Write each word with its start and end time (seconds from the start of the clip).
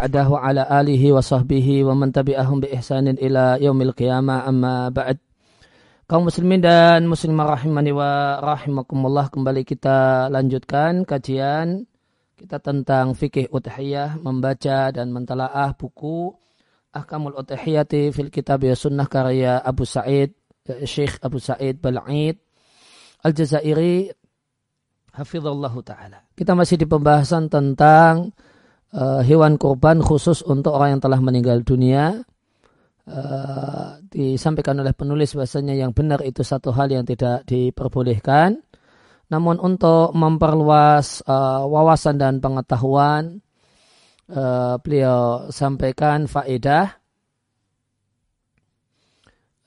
ba'dah 0.00 0.32
wa 0.32 0.40
ala 0.40 0.64
alihi 0.64 1.12
wa 1.12 1.20
sahbihi 1.20 1.84
wa 1.84 1.92
man 1.92 2.08
tabi'ahum 2.08 2.64
bi 2.64 2.72
ihsanin 2.72 3.20
ila 3.20 3.60
yaumil 3.60 3.92
qiyamah 3.92 4.48
amma 4.48 4.88
ba'd. 4.88 5.20
Kaum 6.08 6.24
muslimin 6.24 6.64
dan 6.64 7.04
muslimah 7.04 7.60
rahimani 7.60 7.92
wa 7.92 8.40
rahimakumullah 8.40 9.28
kembali 9.28 9.60
kita 9.68 10.32
lanjutkan 10.32 11.04
kajian 11.04 11.84
kita 12.32 12.64
tentang 12.64 13.12
fikih 13.12 13.52
udhiyah 13.52 14.16
membaca 14.24 14.88
dan 14.88 15.12
mentalaah 15.12 15.76
buku 15.76 16.32
Ahkamul 16.96 17.36
Udhiyati 17.36 18.08
fil 18.10 18.32
Kitab 18.32 18.64
ya 18.64 18.72
Sunnah 18.72 19.04
karya 19.04 19.60
Abu 19.60 19.84
Sa'id 19.84 20.32
Syekh 20.64 21.20
Abu 21.20 21.38
Sa'id 21.38 21.76
Bal'id 21.76 22.40
Al-Jazairi 23.20 24.08
Hafizallahu 25.12 25.84
ta'ala. 25.84 26.24
Kita 26.32 26.56
masih 26.56 26.80
di 26.80 26.88
pembahasan 26.88 27.52
tentang 27.52 28.32
uh, 28.94 29.20
hewan 29.22 29.58
kurban 29.58 30.02
khusus 30.02 30.42
untuk 30.42 30.74
orang 30.78 30.98
yang 30.98 31.02
telah 31.02 31.20
meninggal 31.22 31.62
dunia. 31.62 32.22
Uh, 33.10 33.98
disampaikan 34.06 34.78
oleh 34.78 34.94
penulis 34.94 35.34
bahasanya 35.34 35.74
yang 35.74 35.90
benar 35.90 36.22
itu 36.22 36.46
satu 36.46 36.70
hal 36.70 36.92
yang 36.92 37.02
tidak 37.02 37.42
diperbolehkan. 37.48 38.62
Namun 39.30 39.58
untuk 39.58 40.14
memperluas 40.14 41.22
uh, 41.26 41.66
wawasan 41.66 42.18
dan 42.18 42.38
pengetahuan, 42.38 43.42
uh, 44.30 44.78
beliau 44.82 45.50
sampaikan 45.50 46.26
faedah 46.26 46.98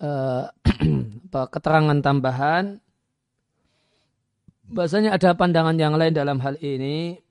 keterangan 1.54 2.00
tambahan 2.04 2.84
bahasanya 4.68 5.16
ada 5.16 5.32
pandangan 5.38 5.80
yang 5.80 5.96
lain 5.96 6.12
dalam 6.12 6.44
hal 6.44 6.60
ini 6.60 7.23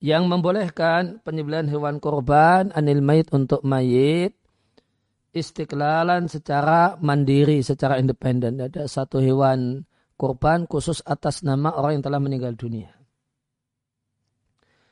yang 0.00 0.26
membolehkan 0.32 1.20
penyembelihan 1.20 1.68
hewan 1.68 2.00
korban 2.00 2.72
anil 2.72 3.04
mayit 3.04 3.28
untuk 3.36 3.60
mayit 3.60 4.32
istiqlalan 5.30 6.26
secara 6.26 6.98
mandiri, 6.98 7.62
secara 7.62 8.00
independen. 8.00 8.58
Ada 8.58 8.88
satu 8.90 9.22
hewan 9.22 9.84
korban 10.18 10.66
khusus 10.66 11.04
atas 11.06 11.44
nama 11.46 11.76
orang 11.76 12.00
yang 12.00 12.04
telah 12.04 12.20
meninggal 12.20 12.56
dunia. 12.56 12.90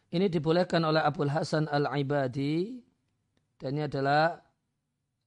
Ini 0.08 0.32
dibolehkan 0.32 0.88
oleh 0.88 1.04
Abdul 1.04 1.28
Hasan 1.28 1.68
Al-Ibadi 1.68 2.80
dan 3.60 3.76
ini 3.76 3.82
adalah 3.84 4.40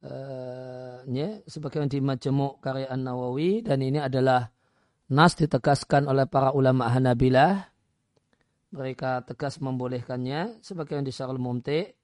uh, 0.01 1.05
ya, 1.05 1.29
di 1.85 1.99
Majmuk 2.01 2.65
karya 2.65 2.89
An-Nawawi 2.89 3.61
dan 3.61 3.77
ini 3.85 4.01
adalah 4.01 4.49
nas 5.11 5.37
ditegaskan 5.37 6.09
oleh 6.09 6.25
para 6.25 6.49
ulama 6.55 6.89
Hanabilah 6.89 7.70
mereka 8.71 9.23
tegas 9.27 9.59
membolehkannya 9.59 10.63
sebagaimana 10.63 11.07
di 11.07 11.13
Syarul 11.13 11.39
Mumti 11.39 12.01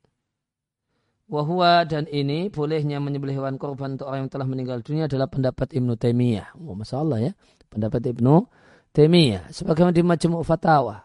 Wahua 1.27 1.83
dan 1.83 2.07
ini 2.07 2.47
bolehnya 2.47 3.03
menyembelih 3.03 3.43
hewan 3.43 3.59
korban 3.59 3.99
untuk 3.99 4.07
orang 4.07 4.27
yang 4.27 4.31
telah 4.31 4.47
meninggal 4.47 4.79
dunia 4.79 5.11
adalah 5.11 5.27
pendapat 5.27 5.75
Ibnu 5.75 5.99
Taimiyah. 5.99 6.55
Oh, 6.55 6.71
masalah 6.71 7.19
ya. 7.19 7.35
Pendapat 7.67 7.99
Ibnu 8.15 8.47
Taimiyah. 8.95 9.51
Sebagaimana 9.51 9.91
di 9.91 10.07
Majmu' 10.07 10.39
Fatawa. 10.47 11.03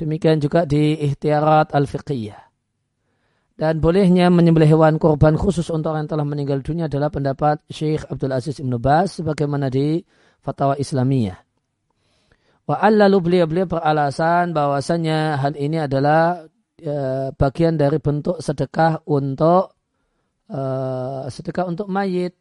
Demikian 0.00 0.40
juga 0.40 0.64
di 0.64 0.96
Ikhtiarat 0.96 1.76
Al-Fiqhiyah. 1.76 2.40
Dan 3.58 3.84
bolehnya 3.84 4.32
menyembelih 4.32 4.70
hewan 4.78 4.96
korban 4.96 5.36
khusus 5.36 5.68
untuk 5.68 5.92
orang 5.92 6.08
yang 6.08 6.12
telah 6.16 6.24
meninggal 6.24 6.64
dunia 6.64 6.88
adalah 6.88 7.12
pendapat 7.12 7.60
Syekh 7.68 8.08
Abdul 8.08 8.32
Aziz 8.32 8.64
Ibnu 8.64 8.80
Bas 8.80 9.20
sebagaimana 9.20 9.68
di 9.68 10.00
Fatwa 10.40 10.72
Islamiyah. 10.72 11.47
Wa 12.68 12.84
lalu 12.92 13.16
beliau-beliau 13.24 13.64
beralasan 13.64 14.52
bahwasanya 14.52 15.40
hal 15.40 15.56
ini 15.56 15.80
adalah 15.80 16.44
e, 16.76 17.32
bagian 17.32 17.80
dari 17.80 17.96
bentuk 17.96 18.44
sedekah 18.44 19.08
untuk 19.08 19.72
e, 20.52 20.60
sedekah 21.32 21.64
untuk 21.64 21.88
mayit 21.88 22.36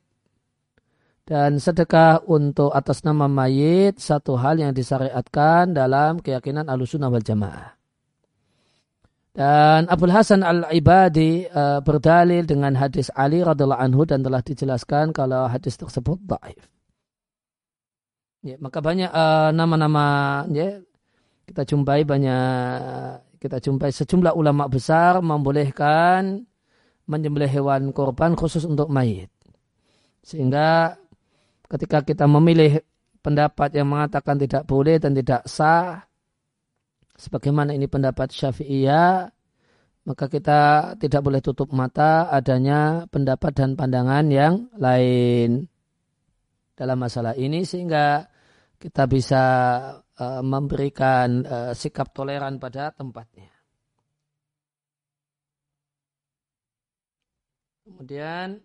dan 1.23 1.63
sedekah 1.63 2.27
untuk 2.27 2.75
atas 2.75 3.07
nama 3.07 3.31
mayit 3.31 4.03
satu 4.03 4.35
hal 4.35 4.59
yang 4.59 4.75
disyariatkan 4.75 5.71
dalam 5.71 6.19
keyakinan 6.19 6.67
alusunah 6.67 7.07
wal 7.07 7.23
jamaah. 7.23 7.79
Dan 9.31 9.87
Abdul 9.87 10.11
Hasan 10.11 10.43
al-Ibadi 10.43 11.47
e, 11.47 11.63
berdalil 11.79 12.43
dengan 12.43 12.75
hadis 12.75 13.07
Ali 13.15 13.47
radhiallahu 13.47 13.79
anhu 13.79 14.03
dan 14.03 14.27
telah 14.27 14.43
dijelaskan 14.43 15.15
kalau 15.15 15.47
hadis 15.47 15.79
tersebut 15.79 16.19
daif. 16.19 16.76
Ya, 18.47 18.55
maka 18.63 18.79
banyak 18.79 19.11
uh, 19.11 19.51
nama-nama 19.51 20.47
ya 20.55 20.79
kita 21.43 21.67
jumpai 21.67 22.07
banyak 22.07 22.39
kita 23.43 23.59
jumpai 23.59 23.91
sejumlah 23.91 24.31
ulama 24.39 24.71
besar 24.71 25.19
membolehkan 25.19 26.47
menyembelih 27.11 27.51
hewan 27.51 27.91
korban 27.91 28.39
khusus 28.39 28.63
untuk 28.63 28.87
mayit. 28.87 29.27
Sehingga 30.23 30.95
ketika 31.67 32.07
kita 32.07 32.23
memilih 32.23 32.79
pendapat 33.19 33.75
yang 33.75 33.91
mengatakan 33.91 34.39
tidak 34.39 34.63
boleh 34.63 34.95
dan 34.95 35.11
tidak 35.11 35.43
sah 35.43 36.07
sebagaimana 37.19 37.75
ini 37.75 37.91
pendapat 37.91 38.31
Syafi'iyah 38.31 39.27
maka 40.07 40.25
kita 40.31 40.59
tidak 40.95 41.19
boleh 41.19 41.43
tutup 41.43 41.75
mata 41.75 42.31
adanya 42.31 43.03
pendapat 43.11 43.51
dan 43.51 43.75
pandangan 43.75 44.23
yang 44.31 44.71
lain 44.79 45.67
dalam 46.79 46.95
masalah 46.95 47.35
ini 47.35 47.67
sehingga 47.67 48.36
kita 48.77 49.09
bisa 49.09 49.43
uh, 50.21 50.41
memberikan 50.45 51.41
uh, 51.45 51.73
sikap 51.73 52.13
toleran 52.13 52.61
pada 52.61 52.93
tempatnya. 52.93 53.49
Kemudian 57.87 58.61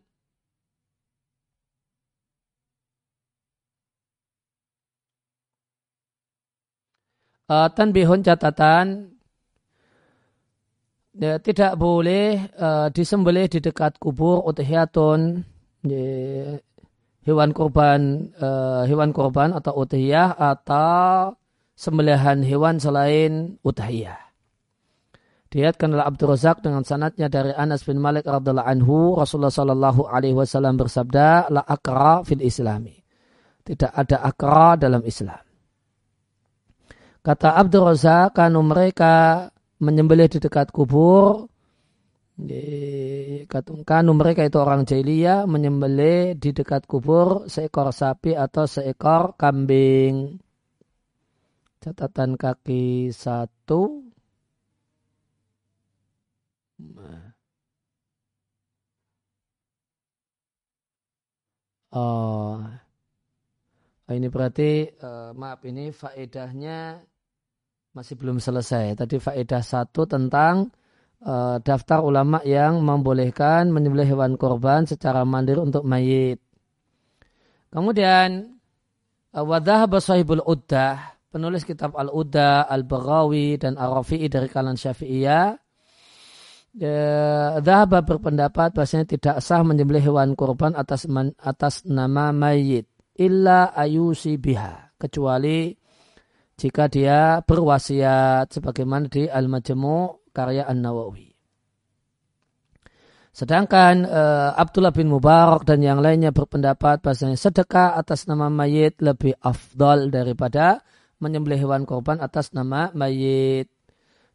uh, 7.49 7.69
tanbihun 7.73 8.21
catatan 8.27 9.15
ya, 11.17 11.39
tidak 11.39 11.79
boleh 11.79 12.51
uh, 12.59 12.89
disembelih 12.93 13.47
di 13.49 13.65
dekat 13.65 13.97
kubur 13.97 14.43
utihiyatun 14.45 15.47
ya, 15.87 16.59
hewan 17.23 17.55
korban 17.55 18.31
uh, 18.39 18.83
hewan 18.87 19.15
korban 19.15 19.55
atau 19.55 19.87
udhiyah 19.87 20.35
atau 20.35 21.35
sembelihan 21.79 22.43
hewan 22.43 22.79
selain 22.83 23.59
udhiyah. 23.63 24.19
Diatkan 25.53 25.93
oleh 25.93 26.09
Abdul 26.09 26.33
Razak 26.33 26.65
dengan 26.65 26.81
sanatnya 26.81 27.29
dari 27.29 27.53
Anas 27.53 27.85
bin 27.85 28.01
Malik 28.01 28.25
radhiallahu 28.25 28.65
anhu 28.65 29.21
Rasulullah 29.21 29.53
sallallahu 29.53 30.09
alaihi 30.09 30.33
wasallam 30.33 30.81
bersabda 30.81 31.53
la 31.53 31.61
akra 31.61 32.25
fil 32.25 32.41
islami. 32.41 32.97
Tidak 33.61 33.93
ada 33.93 34.25
akra 34.25 34.81
dalam 34.81 35.05
Islam. 35.05 35.45
Kata 37.21 37.55
Abdul 37.61 37.85
Razak 37.85 38.33
kanu 38.33 38.65
mereka 38.65 39.47
menyembelih 39.79 40.33
di 40.33 40.41
dekat 40.41 40.73
kubur 40.73 41.52
Kanu 43.85 44.13
mereka 44.17 44.43
itu 44.49 44.57
orang 44.57 44.89
jahiliyah 44.89 45.45
menyembelih 45.45 46.33
di 46.41 46.51
dekat 46.57 46.89
kubur 46.89 47.45
seekor 47.47 47.93
sapi 47.93 48.33
atau 48.33 48.65
seekor 48.65 49.37
kambing. 49.37 50.41
Catatan 51.83 52.41
kaki 52.41 53.13
satu. 53.13 54.01
Oh, 61.93 62.57
ini 64.09 64.27
berarti 64.33 64.89
uh, 65.05 65.37
maaf 65.37 65.61
ini 65.69 65.93
faedahnya 65.93 66.97
masih 67.93 68.17
belum 68.17 68.41
selesai. 68.41 68.97
Tadi 68.97 69.21
faedah 69.21 69.61
satu 69.61 70.09
tentang 70.09 70.73
uh, 71.23 71.57
daftar 71.63 72.03
ulama 72.03 72.43
yang 72.45 72.83
membolehkan 72.83 73.71
menyembelih 73.71 74.13
hewan 74.15 74.35
korban 74.37 74.85
secara 74.85 75.23
mandiri 75.23 75.63
untuk 75.63 75.87
mayit. 75.87 76.43
Kemudian 77.73 78.59
uh, 79.33 79.45
wadah 79.47 79.89
basahibul 79.89 80.45
uddah 80.45 81.17
penulis 81.33 81.65
kitab 81.65 81.97
al-uddah, 81.97 82.69
al-baghawi 82.69 83.57
dan 83.57 83.81
ar-rafi'i 83.81 84.29
dari 84.29 84.53
kalangan 84.53 84.77
syafi'iyah 84.77 85.57
Dhahaba 86.73 88.01
berpendapat 88.01 88.73
bahasanya 88.73 89.05
tidak 89.05 89.37
sah 89.45 89.61
menyembelih 89.61 90.09
hewan 90.09 90.33
korban 90.33 90.73
atas 90.73 91.05
man, 91.05 91.37
atas 91.37 91.85
nama 91.85 92.33
mayit 92.33 92.89
illa 93.13 93.77
ayusi 93.77 94.41
biha 94.41 94.97
kecuali 94.97 95.77
jika 96.57 96.89
dia 96.89 97.45
berwasiat 97.45 98.57
sebagaimana 98.57 99.13
di 99.13 99.29
Al-Majmu' 99.29 100.22
karya 100.33 100.67
An-Nawawi. 100.67 101.33
Sedangkan 103.33 104.05
uh, 104.05 104.53
Abdullah 104.53 104.93
bin 104.93 105.09
Mubarak 105.09 105.65
dan 105.65 105.81
yang 105.81 106.05
lainnya 106.05 106.37
berpendapat 106.37 107.01
bahasanya 107.01 107.41
sedekah 107.41 107.97
atas 107.97 108.29
nama 108.29 108.53
mayit 108.53 109.01
lebih 109.01 109.33
afdal 109.41 110.13
daripada 110.13 110.85
menyembelih 111.17 111.57
hewan 111.57 111.89
korban 111.89 112.21
atas 112.21 112.53
nama 112.53 112.93
mayit. 112.93 113.73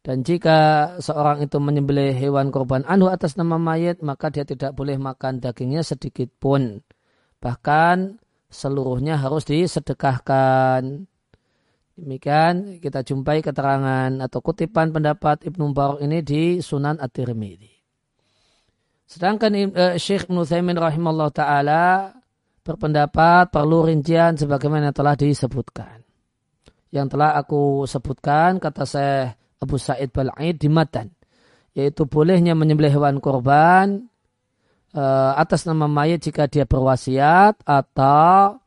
Dan 0.02 0.24
jika 0.24 0.96
seorang 1.04 1.46
itu 1.46 1.60
menyembelih 1.60 2.16
hewan 2.16 2.50
korban 2.50 2.88
anhu 2.88 3.12
atas 3.12 3.36
nama 3.36 3.60
mayat, 3.60 4.00
maka 4.02 4.32
dia 4.32 4.48
tidak 4.48 4.74
boleh 4.74 4.96
makan 4.98 5.44
dagingnya 5.44 5.84
sedikit 5.84 6.32
pun. 6.40 6.80
Bahkan 7.44 8.18
seluruhnya 8.48 9.20
harus 9.20 9.44
disedekahkan. 9.46 11.06
Demikian 11.98 12.78
kita 12.78 13.02
jumpai 13.02 13.42
keterangan 13.42 14.22
atau 14.22 14.40
kutipan 14.46 14.94
pendapat 14.94 15.42
Ibnu 15.50 15.74
Barok 15.74 15.98
ini 16.06 16.22
di 16.22 16.62
Sunan 16.62 17.02
At-Tirmidzi. 17.02 17.74
Sedangkan 19.10 19.50
uh, 19.74 19.98
Syekh 19.98 20.30
Ibnu 20.30 20.46
Thaimin 20.46 20.78
taala 21.34 22.14
berpendapat 22.62 23.50
perlu 23.50 23.90
rincian 23.90 24.38
sebagaimana 24.38 24.94
telah 24.94 25.18
disebutkan. 25.18 26.06
Yang 26.94 27.18
telah 27.18 27.34
aku 27.34 27.90
sebutkan 27.90 28.62
kata 28.62 28.84
saya 28.86 29.34
Abu 29.58 29.82
Sa'id 29.82 30.14
Bal'id 30.14 30.62
di 30.62 30.70
matan. 30.70 31.10
Yaitu 31.74 32.06
bolehnya 32.06 32.54
menyembelih 32.54 32.94
hewan 32.94 33.18
korban 33.18 34.06
uh, 34.94 35.34
atas 35.34 35.66
nama 35.66 35.90
mayat 35.90 36.22
jika 36.22 36.46
dia 36.46 36.70
berwasiat 36.70 37.58
atau 37.66 38.62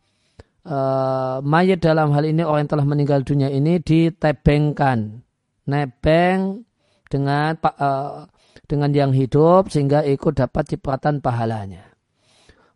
uh, 0.66 1.38
mayat 1.44 1.80
dalam 1.80 2.12
hal 2.12 2.24
ini 2.24 2.44
orang 2.44 2.66
yang 2.66 2.72
telah 2.72 2.86
meninggal 2.88 3.20
dunia 3.24 3.48
ini 3.48 3.80
ditebengkan. 3.80 5.22
Nebeng 5.70 6.66
dengan 7.06 7.54
uh, 7.62 8.26
dengan 8.66 8.90
yang 8.94 9.12
hidup 9.14 9.70
sehingga 9.70 10.02
ikut 10.06 10.34
dapat 10.38 10.74
cipratan 10.74 11.22
pahalanya. 11.22 11.90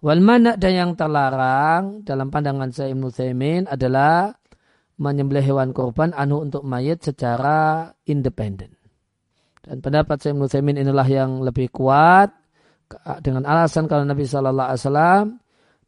Wal 0.05 0.21
mana 0.21 0.61
dan 0.61 0.73
yang 0.77 0.91
terlarang 1.01 2.05
dalam 2.05 2.29
pandangan 2.29 2.69
saya 2.69 2.93
Ibnu 2.93 3.09
adalah 3.65 4.37
menyembelih 5.01 5.43
hewan 5.43 5.73
korban 5.73 6.13
anu 6.13 6.45
untuk 6.45 6.63
mayat 6.63 7.01
secara 7.01 7.89
independen. 8.05 8.77
Dan 9.65 9.81
pendapat 9.81 10.21
saya 10.21 10.37
menurut 10.37 10.53
inilah 10.53 11.09
yang 11.09 11.41
lebih 11.41 11.73
kuat 11.73 12.29
dengan 13.25 13.49
alasan 13.49 13.89
kalau 13.89 14.05
Nabi 14.05 14.29
Shallallahu 14.29 14.69
Alaihi 14.69 14.83
Wasallam 14.85 15.25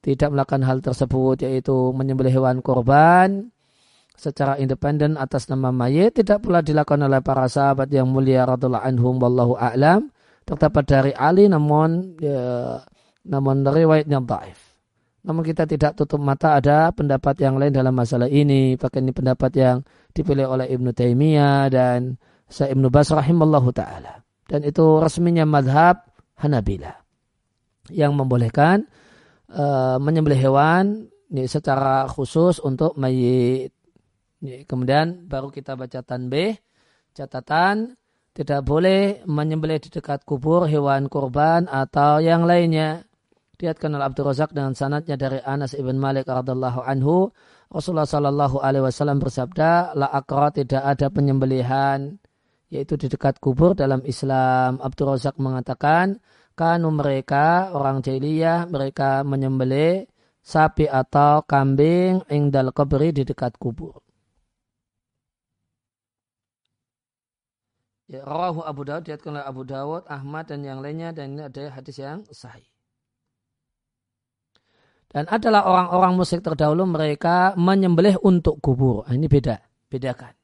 tidak 0.07 0.31
melakukan 0.31 0.63
hal 0.63 0.79
tersebut 0.79 1.43
yaitu 1.43 1.75
menyembelih 1.91 2.31
hewan 2.31 2.63
korban 2.63 3.51
secara 4.15 4.55
independen 4.63 5.19
atas 5.19 5.51
nama 5.51 5.75
mayat 5.75 6.15
tidak 6.15 6.47
pula 6.47 6.63
dilakukan 6.63 7.11
oleh 7.11 7.19
para 7.21 7.51
sahabat 7.51 7.91
yang 7.91 8.07
mulia 8.07 8.47
radhiallahu 8.47 8.87
anhum 8.87 9.19
wallahu 9.19 9.59
a'lam 9.59 10.15
terdapat 10.47 10.85
dari 10.87 11.13
Ali 11.13 11.51
namun 11.51 12.15
ya, 12.23 12.79
namun 13.27 13.67
riwayatnya 13.67 14.23
dhaif. 14.23 14.79
Namun 15.27 15.43
kita 15.43 15.67
tidak 15.67 15.99
tutup 15.99 16.23
mata 16.23 16.55
ada 16.55 16.95
pendapat 16.95 17.35
yang 17.43 17.59
lain 17.59 17.75
dalam 17.75 17.91
masalah 17.91 18.31
ini. 18.31 18.79
Bahkan 18.79 19.03
ini 19.03 19.11
pendapat 19.11 19.51
yang 19.59 19.83
dipilih 20.15 20.47
oleh 20.47 20.71
Ibnu 20.71 20.95
Taimiyah 20.95 21.67
dan 21.67 22.15
Sa 22.47 22.71
Ibnu 22.71 22.87
Bas 22.95 23.11
rahimallahu 23.11 23.75
taala. 23.75 24.23
Dan 24.47 24.63
itu 24.63 25.03
resminya 25.03 25.43
madhab 25.43 26.07
Hanabila 26.39 26.95
yang 27.91 28.15
membolehkan 28.15 28.87
uh, 29.53 29.97
menyembelih 30.01 30.39
hewan 30.39 31.11
ini 31.31 31.45
secara 31.51 32.07
khusus 32.07 32.63
untuk 32.63 32.95
mayit. 32.99 33.75
Kemudian 34.69 35.27
baru 35.27 35.51
kita 35.51 35.75
baca 35.75 36.05
tanbih 36.07 36.55
catatan 37.17 37.99
tidak 38.37 38.63
boleh 38.63 39.25
menyembelih 39.25 39.81
di 39.81 39.89
dekat 39.89 40.23
kubur 40.29 40.69
hewan 40.69 41.09
kurban 41.09 41.67
atau 41.67 42.21
yang 42.21 42.45
lainnya 42.45 43.07
Diatkan 43.57 43.89
oleh 43.97 44.05
Abdul 44.05 44.29
Razak 44.29 44.53
dengan 44.53 44.77
sanatnya 44.77 45.17
dari 45.17 45.41
Anas 45.41 45.73
ibn 45.73 45.97
Malik 45.97 46.29
radhiallahu 46.29 46.85
anhu. 46.85 47.33
Rasulullah 47.73 48.05
sallallahu 48.05 48.61
alaihi 48.61 48.85
wasallam 48.85 49.17
bersabda, 49.17 49.97
la 49.97 50.13
akra 50.13 50.53
tidak 50.53 50.85
ada 50.85 51.09
penyembelihan 51.09 52.21
yaitu 52.69 53.01
di 53.01 53.09
dekat 53.09 53.41
kubur 53.41 53.73
dalam 53.73 54.05
Islam. 54.05 54.77
Abdul 54.77 55.17
Razak 55.17 55.41
mengatakan, 55.41 56.21
kanu 56.57 56.89
mereka 56.89 57.71
orang 57.77 58.01
jahiliyah 58.01 58.65
mereka 58.67 59.21
menyembelih 59.23 60.09
sapi 60.41 60.89
atau 60.89 61.45
kambing 61.45 62.25
ingdal 62.33 62.73
kubri 62.73 63.13
di 63.13 63.29
dekat 63.29 63.61
kubur. 63.61 64.01
Ya, 68.07 68.23
Rawahu 68.23 68.63
Abu 68.63 68.87
Dawud, 68.87 69.03
diatkan 69.03 69.35
oleh 69.35 69.43
Abu 69.43 69.67
Dawud, 69.67 70.07
Ahmad 70.07 70.47
dan 70.47 70.63
yang 70.63 70.79
lainnya 70.79 71.11
dan 71.11 71.35
ini 71.35 71.43
ada 71.43 71.75
hadis 71.75 71.99
yang 71.99 72.23
sahih. 72.31 72.63
Dan 75.11 75.27
adalah 75.27 75.67
orang-orang 75.67 76.15
musyrik 76.15 76.47
terdahulu 76.47 76.87
mereka 76.87 77.59
menyembelih 77.59 78.15
untuk 78.23 78.63
kubur. 78.63 79.03
Nah, 79.11 79.15
ini 79.19 79.27
beda, 79.27 79.59
bedakan. 79.91 80.35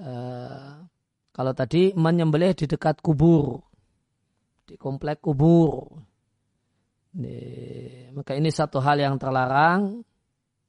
Uh, 0.00 0.90
kalau 1.30 1.54
tadi 1.54 1.94
menyembelih 1.94 2.50
di 2.58 2.66
dekat 2.66 2.98
kubur, 2.98 3.69
di 4.70 4.78
komplek 4.78 5.18
kubur. 5.18 5.90
Ini, 7.18 7.38
maka 8.14 8.38
ini 8.38 8.54
satu 8.54 8.78
hal 8.78 9.02
yang 9.02 9.18
terlarang. 9.18 9.98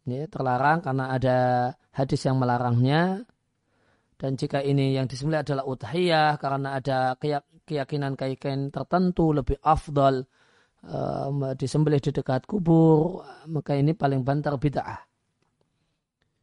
Ini 0.09 0.25
terlarang 0.25 0.81
karena 0.81 1.13
ada 1.13 1.37
hadis 1.93 2.25
yang 2.25 2.41
melarangnya. 2.41 3.21
Dan 4.17 4.37
jika 4.37 4.65
ini 4.65 4.97
yang 4.97 5.05
disembelih 5.05 5.45
adalah 5.45 5.65
udhiyah 5.69 6.41
karena 6.41 6.81
ada 6.81 7.13
keyakinan-keyakinan 7.65 8.73
tertentu 8.73 9.33
lebih 9.33 9.57
afdal 9.61 10.25
uh, 10.85 11.53
disembelih 11.57 12.01
di 12.01 12.09
dekat 12.13 12.49
kubur, 12.49 13.21
maka 13.49 13.77
ini 13.77 13.93
paling 13.93 14.25
bantar 14.25 14.57
bid'ah. 14.57 15.01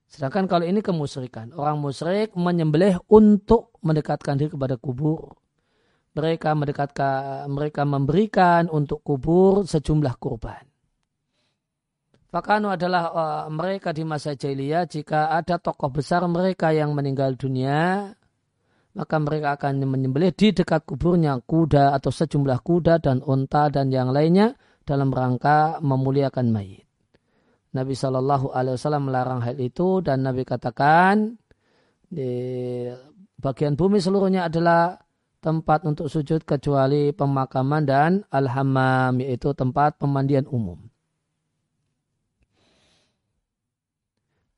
Sedangkan 0.09 0.51
kalau 0.51 0.65
ini 0.65 0.83
kemusyrikan, 0.83 1.55
orang 1.55 1.79
musyrik 1.79 2.35
menyembelih 2.35 2.99
untuk 3.11 3.77
mendekatkan 3.85 4.41
diri 4.41 4.51
kepada 4.51 4.75
kubur. 4.75 5.39
Mereka 6.19 6.51
mendekatkan, 6.59 7.47
mereka 7.47 7.87
memberikan 7.87 8.67
untuk 8.67 9.07
kubur 9.07 9.63
sejumlah 9.63 10.19
kurban. 10.19 10.67
Fakanu 12.29 12.75
adalah 12.75 13.05
uh, 13.15 13.47
mereka 13.49 13.95
di 13.95 14.03
masa 14.03 14.35
jahiliyah 14.35 14.85
jika 14.91 15.31
ada 15.31 15.63
tokoh 15.63 15.95
besar 15.95 16.27
mereka 16.27 16.75
yang 16.75 16.93
meninggal 16.93 17.39
dunia, 17.39 18.13
maka 18.99 19.17
mereka 19.23 19.55
akan 19.57 19.87
menyembelih 19.87 20.35
di 20.35 20.51
dekat 20.51 20.85
kuburnya 20.85 21.39
kuda 21.39 21.95
atau 21.95 22.11
sejumlah 22.11 22.61
kuda 22.67 22.99
dan 22.99 23.23
unta 23.23 23.71
dan 23.71 23.89
yang 23.89 24.11
lainnya 24.11 24.59
dalam 24.83 25.15
rangka 25.15 25.79
memuliakan 25.81 26.51
mayit. 26.51 26.85
Nabi 27.73 27.95
Shallallahu 27.95 28.51
Alaihi 28.51 28.75
Wasallam 28.75 29.07
melarang 29.07 29.41
hal 29.45 29.57
itu 29.61 30.03
dan 30.03 30.27
Nabi 30.27 30.43
katakan 30.43 31.39
di 32.11 32.29
bagian 33.39 33.79
bumi 33.79 34.03
seluruhnya 34.03 34.49
adalah 34.51 34.99
tempat 35.39 35.87
untuk 35.87 36.11
sujud 36.11 36.43
kecuali 36.43 37.15
pemakaman 37.15 37.83
dan 37.87 38.11
al-hammam 38.31 39.23
yaitu 39.23 39.55
tempat 39.55 39.97
pemandian 39.97 40.45
umum. 40.51 40.79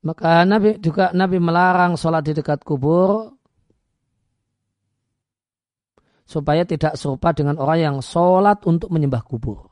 Maka 0.01 0.41
Nabi 0.49 0.81
juga 0.81 1.13
Nabi 1.13 1.37
melarang 1.37 1.93
sholat 1.93 2.25
di 2.25 2.33
dekat 2.33 2.65
kubur 2.65 3.37
supaya 6.25 6.65
tidak 6.65 6.97
serupa 6.97 7.29
dengan 7.37 7.61
orang 7.61 7.79
yang 7.79 7.97
sholat 8.01 8.65
untuk 8.65 8.89
menyembah 8.89 9.21
kubur. 9.21 9.69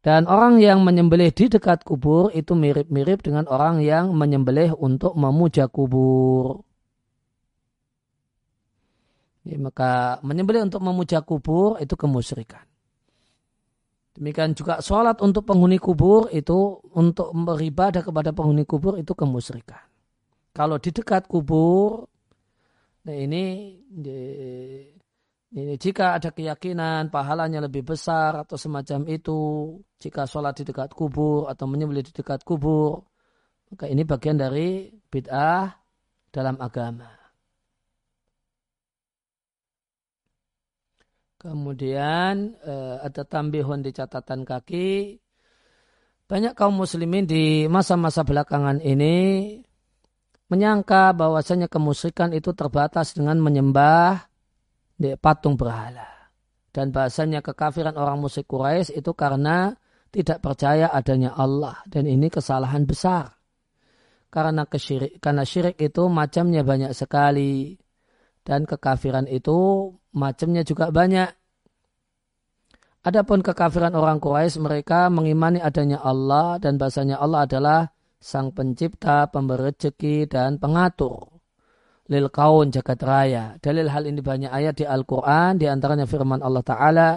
Dan 0.00 0.24
orang 0.28 0.60
yang 0.64 0.80
menyembelih 0.80 1.28
di 1.32 1.52
dekat 1.52 1.84
kubur 1.84 2.32
itu 2.32 2.56
mirip-mirip 2.56 3.20
dengan 3.20 3.44
orang 3.48 3.84
yang 3.84 4.16
menyembelih 4.16 4.72
untuk 4.76 5.12
memuja 5.12 5.68
kubur. 5.68 6.64
Ya, 9.50 9.58
maka 9.58 10.22
menyembelih 10.22 10.62
untuk 10.70 10.78
memuja 10.78 11.26
kubur 11.26 11.74
itu 11.82 11.98
kemusyrikan. 11.98 12.62
Demikian 14.14 14.54
juga 14.54 14.78
sholat 14.78 15.18
untuk 15.18 15.42
penghuni 15.42 15.82
kubur 15.82 16.30
itu 16.30 16.78
untuk 16.94 17.34
beribadah 17.34 18.06
kepada 18.06 18.30
penghuni 18.30 18.62
kubur 18.62 18.94
itu 18.94 19.10
kemusyrikan. 19.10 19.82
Kalau 20.54 20.78
di 20.78 20.94
dekat 20.94 21.26
kubur 21.26 22.10
Nah 23.00 23.16
ini, 23.16 23.44
ini 25.56 25.74
jika 25.80 26.20
ada 26.20 26.28
keyakinan 26.36 27.08
pahalanya 27.08 27.64
lebih 27.64 27.80
besar 27.80 28.44
atau 28.44 28.60
semacam 28.60 29.08
itu, 29.08 29.38
jika 29.96 30.28
sholat 30.28 30.60
di 30.60 30.68
dekat 30.68 30.92
kubur 30.92 31.48
atau 31.48 31.64
menyembelih 31.64 32.04
di 32.04 32.12
dekat 32.12 32.44
kubur, 32.44 33.08
maka 33.72 33.88
ini 33.88 34.04
bagian 34.04 34.36
dari 34.36 34.92
bid'ah 35.08 35.72
dalam 36.28 36.60
agama. 36.60 37.19
Kemudian 41.40 42.52
eh, 42.60 42.96
ada 43.00 43.24
tambihun 43.24 43.80
di 43.80 43.96
catatan 43.96 44.44
kaki. 44.44 45.16
Banyak 46.28 46.52
kaum 46.52 46.76
muslimin 46.76 47.24
di 47.24 47.64
masa-masa 47.64 48.22
belakangan 48.28 48.84
ini 48.84 49.56
menyangka 50.52 51.16
bahwasanya 51.16 51.72
kemusyrikan 51.72 52.36
itu 52.36 52.52
terbatas 52.52 53.16
dengan 53.16 53.40
menyembah 53.40 54.28
di 55.00 55.16
patung 55.16 55.56
berhala. 55.56 56.06
Dan 56.70 56.92
bahasanya 56.92 57.40
kekafiran 57.40 57.96
orang 57.96 58.20
musyrik 58.20 58.46
Quraisy 58.46 59.00
itu 59.00 59.10
karena 59.16 59.72
tidak 60.12 60.44
percaya 60.44 60.92
adanya 60.92 61.34
Allah. 61.34 61.80
Dan 61.88 62.04
ini 62.04 62.28
kesalahan 62.28 62.84
besar. 62.84 63.32
Karena, 64.30 64.62
kesyirik, 64.68 65.18
karena 65.18 65.42
syirik 65.42 65.80
itu 65.82 66.06
macamnya 66.06 66.62
banyak 66.62 66.92
sekali. 66.94 67.80
dan 68.40 68.64
kekafiran 68.64 69.28
itu 69.28 69.92
macamnya 70.14 70.62
juga 70.66 70.90
banyak. 70.90 71.28
Adapun 73.00 73.40
kekafiran 73.40 73.96
orang 73.96 74.20
Quraisy 74.20 74.60
mereka 74.60 75.08
mengimani 75.08 75.56
adanya 75.56 76.04
Allah 76.04 76.60
dan 76.60 76.76
bahasanya 76.76 77.16
Allah 77.16 77.48
adalah 77.48 77.80
sang 78.20 78.52
pencipta, 78.52 79.24
pemberi 79.32 79.72
rezeki 79.72 80.28
dan 80.28 80.60
pengatur. 80.60 81.40
Lil 82.12 82.28
kaun 82.28 82.68
jagat 82.68 83.00
raya. 83.00 83.56
Dalil 83.56 83.88
hal 83.88 84.04
ini 84.04 84.20
banyak 84.20 84.52
ayat 84.52 84.76
di 84.76 84.84
Al-Quran, 84.84 85.56
di 85.56 85.64
antaranya 85.64 86.04
firman 86.04 86.44
Allah 86.44 86.60
Ta'ala 86.60 87.10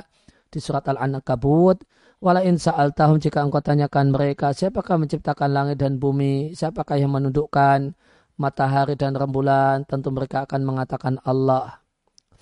di 0.48 0.60
surat 0.64 0.88
Al-Ankabut. 0.88 1.84
Wala 2.24 2.40
in 2.48 2.56
tahun 2.56 3.20
jika 3.20 3.44
engkau 3.44 3.60
tanyakan 3.60 4.16
mereka, 4.16 4.56
siapakah 4.56 4.96
menciptakan 4.96 5.52
langit 5.52 5.84
dan 5.84 6.00
bumi, 6.00 6.56
siapakah 6.56 6.96
yang 6.96 7.12
menundukkan 7.12 7.92
matahari 8.40 8.96
dan 8.96 9.20
rembulan, 9.20 9.84
tentu 9.84 10.16
mereka 10.16 10.48
akan 10.48 10.64
mengatakan 10.64 11.20
Allah. 11.28 11.83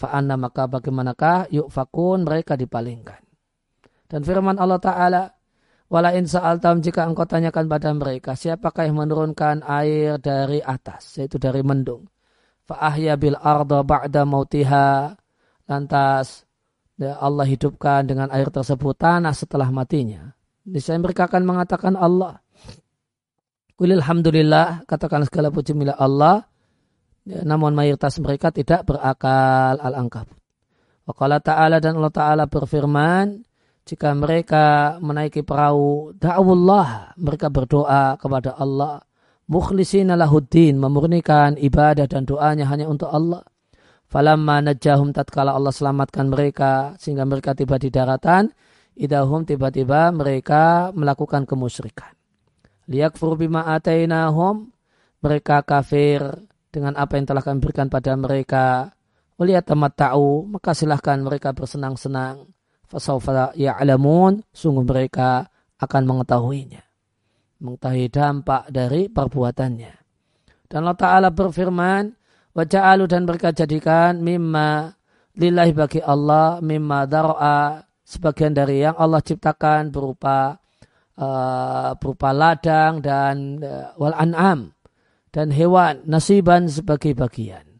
Fa'anna 0.02 0.34
maka 0.34 0.66
bagaimanakah 0.66 1.54
yuk 1.54 1.70
fakun 1.70 2.26
mereka 2.26 2.58
dipalingkan. 2.58 3.22
Dan 4.10 4.26
firman 4.26 4.58
Allah 4.58 4.82
Ta'ala, 4.82 5.24
Wala 5.92 6.16
in 6.16 6.24
jika 6.24 7.04
engkau 7.04 7.28
tanyakan 7.28 7.68
pada 7.68 7.92
mereka, 7.92 8.32
siapakah 8.32 8.88
yang 8.88 9.04
menurunkan 9.04 9.60
air 9.68 10.16
dari 10.24 10.64
atas, 10.64 11.20
yaitu 11.20 11.36
dari 11.36 11.60
mendung. 11.68 12.08
Fa'ahya 12.64 13.20
bil 13.20 13.36
arda 13.36 13.84
ba'da 13.84 14.24
mautiha. 14.24 15.12
Lantas 15.68 16.48
ya 16.96 17.20
Allah 17.20 17.44
hidupkan 17.44 18.08
dengan 18.08 18.32
air 18.32 18.48
tersebut 18.48 18.96
tanah 18.96 19.36
setelah 19.36 19.68
matinya. 19.68 20.32
Niscaya 20.64 20.96
mereka 20.96 21.28
akan 21.28 21.44
mengatakan 21.44 22.00
Allah. 22.00 22.40
Alhamdulillah, 23.76 24.88
katakan 24.88 25.28
segala 25.28 25.52
puji 25.52 25.76
milik 25.76 26.00
Allah. 26.00 26.48
Ya, 27.22 27.46
namun 27.46 27.78
mayoritas 27.78 28.18
mereka 28.18 28.50
tidak 28.50 28.86
berakal 28.90 29.78
al-angkabut. 29.78 30.38
Wakala 31.06 31.38
ta'ala 31.38 31.78
dan 31.78 32.02
Allah 32.02 32.14
ta'ala 32.14 32.44
berfirman, 32.50 33.46
jika 33.86 34.14
mereka 34.14 34.98
menaiki 35.02 35.42
perahu 35.42 36.14
da'awullah 36.18 37.18
mereka 37.18 37.50
berdoa 37.50 38.18
kepada 38.18 38.56
Allah. 38.58 39.02
Mukhlisina 39.52 40.16
lahuddin 40.16 40.80
memurnikan 40.80 41.60
ibadah 41.60 42.08
dan 42.08 42.24
doanya 42.24 42.70
hanya 42.72 42.88
untuk 42.88 43.12
Allah. 43.12 43.44
Falamma 44.08 44.64
najahum 44.64 45.12
tatkala 45.12 45.52
Allah 45.56 45.76
selamatkan 45.76 46.32
mereka 46.32 46.96
sehingga 47.00 47.28
mereka 47.28 47.52
tiba 47.52 47.76
di 47.76 47.92
daratan 47.92 48.52
idahum 48.96 49.44
tiba-tiba 49.44 50.12
mereka 50.16 50.92
melakukan 50.96 51.44
kemusyrikan. 51.44 52.12
Liyakfur 52.88 53.40
bima 53.40 53.72
atainahum 53.72 54.72
mereka 55.20 55.64
kafir 55.64 56.24
dengan 56.72 56.96
apa 56.96 57.20
yang 57.20 57.28
telah 57.28 57.44
kami 57.44 57.60
berikan 57.60 57.92
pada 57.92 58.16
mereka. 58.16 58.90
Melihat 59.36 59.68
tamat 59.68 59.94
tahu 60.00 60.48
maka 60.48 60.72
silahkan 60.72 61.20
mereka 61.20 61.52
bersenang-senang. 61.52 62.48
Fasawfa 62.88 63.56
ya'lamun 63.56 64.42
sungguh 64.52 64.84
mereka 64.88 65.52
akan 65.78 66.04
mengetahuinya. 66.08 66.84
Mengetahui 67.62 68.08
dampak 68.10 68.72
dari 68.72 69.12
perbuatannya. 69.12 69.94
Dan 70.72 70.88
Allah 70.88 70.98
Ta'ala 70.98 71.30
berfirman 71.30 72.04
wa 72.56 72.64
ja'alu 72.64 73.04
dan 73.08 73.28
mereka 73.28 73.52
jadikan 73.52 74.20
mimma 74.20 74.92
lillahi 75.36 75.72
bagi 75.76 76.02
Allah 76.04 76.60
mimma 76.60 77.08
daro'a 77.08 77.80
sebagian 78.04 78.52
dari 78.52 78.84
yang 78.84 78.96
Allah 79.00 79.24
ciptakan 79.24 79.92
berupa 79.92 80.60
uh, 81.16 81.96
berupa 81.96 82.36
ladang 82.36 83.00
dan 83.00 83.64
uh, 83.64 83.96
wal 83.96 84.16
an'am 84.16 84.76
dan 85.32 85.50
hewan 85.52 86.04
nasiban 86.06 86.68
sebagai 86.68 87.16
bagian 87.16 87.72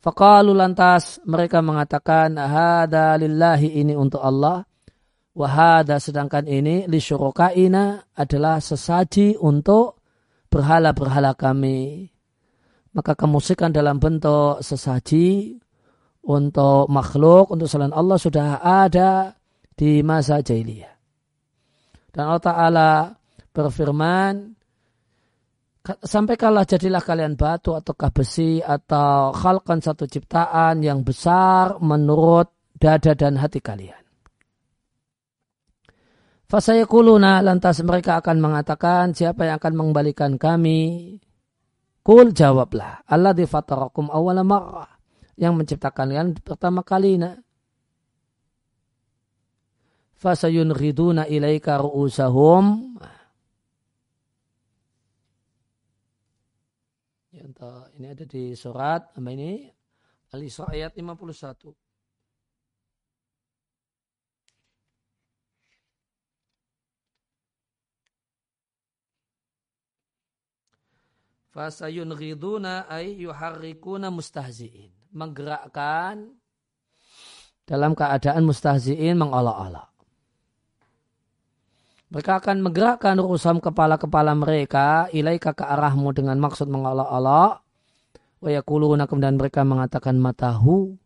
Fakalu 0.00 0.56
lantas 0.56 1.20
mereka 1.28 1.60
mengatakan 1.60 2.32
hada 2.40 3.20
lillahi 3.20 3.84
ini 3.84 3.92
untuk 3.92 4.24
Allah 4.24 4.64
wahada 5.36 6.00
sedangkan 6.00 6.48
ini 6.48 6.88
li 6.88 7.00
adalah 8.16 8.56
sesaji 8.64 9.36
untuk 9.36 10.00
berhala-berhala 10.50 11.36
kami. 11.38 12.10
Maka 12.90 13.14
kemusikan 13.14 13.70
dalam 13.70 14.02
bentuk 14.02 14.64
sesaji 14.66 15.54
untuk 16.26 16.90
makhluk, 16.90 17.54
untuk 17.54 17.70
selain 17.70 17.94
Allah 17.94 18.18
sudah 18.18 18.58
ada 18.58 19.38
di 19.78 20.02
masa 20.02 20.42
jahiliyah. 20.42 20.90
Dan 22.10 22.26
Allah 22.26 22.42
Ta'ala 22.42 22.90
berfirman, 23.54 24.58
sampai 25.84 26.36
kalah 26.36 26.68
jadilah 26.68 27.00
kalian 27.00 27.40
batu 27.40 27.72
ataukah 27.72 28.12
besi 28.12 28.60
atau 28.60 29.32
khalqan 29.32 29.80
satu 29.80 30.04
ciptaan 30.04 30.84
yang 30.84 31.00
besar 31.00 31.80
menurut 31.80 32.52
dada 32.76 33.16
dan 33.16 33.40
hati 33.40 33.64
kalian. 33.64 34.00
Fasayakuluna 36.50 37.46
lantas 37.46 37.78
mereka 37.86 38.18
akan 38.18 38.42
mengatakan 38.42 39.14
siapa 39.14 39.46
yang 39.46 39.62
akan 39.62 39.74
mengembalikan 39.78 40.34
kami. 40.34 41.14
Kul 42.02 42.34
jawablah. 42.34 43.06
Allah 43.06 43.30
di 43.30 43.46
fatarakum 43.46 44.10
marrah. 44.42 44.98
Yang 45.38 45.52
menciptakan 45.54 46.10
kalian 46.10 46.26
pertama 46.42 46.82
kali. 46.82 47.22
Fasayun 50.18 50.74
riduna 50.74 51.30
ilaika 51.30 51.78
ru'usahum. 51.78 52.98
Ini 58.00 58.08
ada 58.08 58.24
di 58.24 58.56
surat 58.56 59.12
apa 59.12 59.28
ini 59.28 59.68
Al-Isra 60.32 60.72
ayat 60.72 60.96
51. 60.96 61.76
Fasayun 71.52 72.16
riduna 72.16 72.88
ay 72.88 73.20
yuharrikuna 73.20 74.08
mustahzi'in. 74.08 74.88
Menggerakkan 75.12 76.24
dalam 77.68 77.92
keadaan 77.92 78.48
mustahzi'in 78.48 79.12
mengolok-olok. 79.12 79.92
Mereka 82.16 82.32
akan 82.40 82.64
menggerakkan 82.64 83.20
rusam 83.20 83.60
kepala-kepala 83.60 84.32
mereka 84.32 85.04
ilaika 85.12 85.52
ke 85.52 85.68
arahmu 85.68 86.16
dengan 86.16 86.40
maksud 86.40 86.64
mengolok-olok. 86.72 87.59
Wayakuluna 88.40 89.04
kemudian 89.04 89.36
mereka 89.36 89.64
mengatakan 89.64 90.16
matahu. 90.16 90.96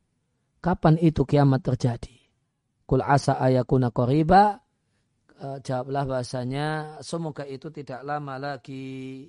Kapan 0.62 0.96
itu 0.96 1.28
kiamat 1.28 1.60
terjadi? 1.60 2.16
Kul 2.88 3.04
asa 3.04 3.36
ayakuna 3.36 3.92
koriba. 3.92 4.64
E, 5.36 5.60
jawablah 5.60 6.08
bahasanya 6.08 6.96
semoga 7.04 7.44
itu 7.44 7.68
tidak 7.68 8.00
lama 8.06 8.40
lagi. 8.40 9.28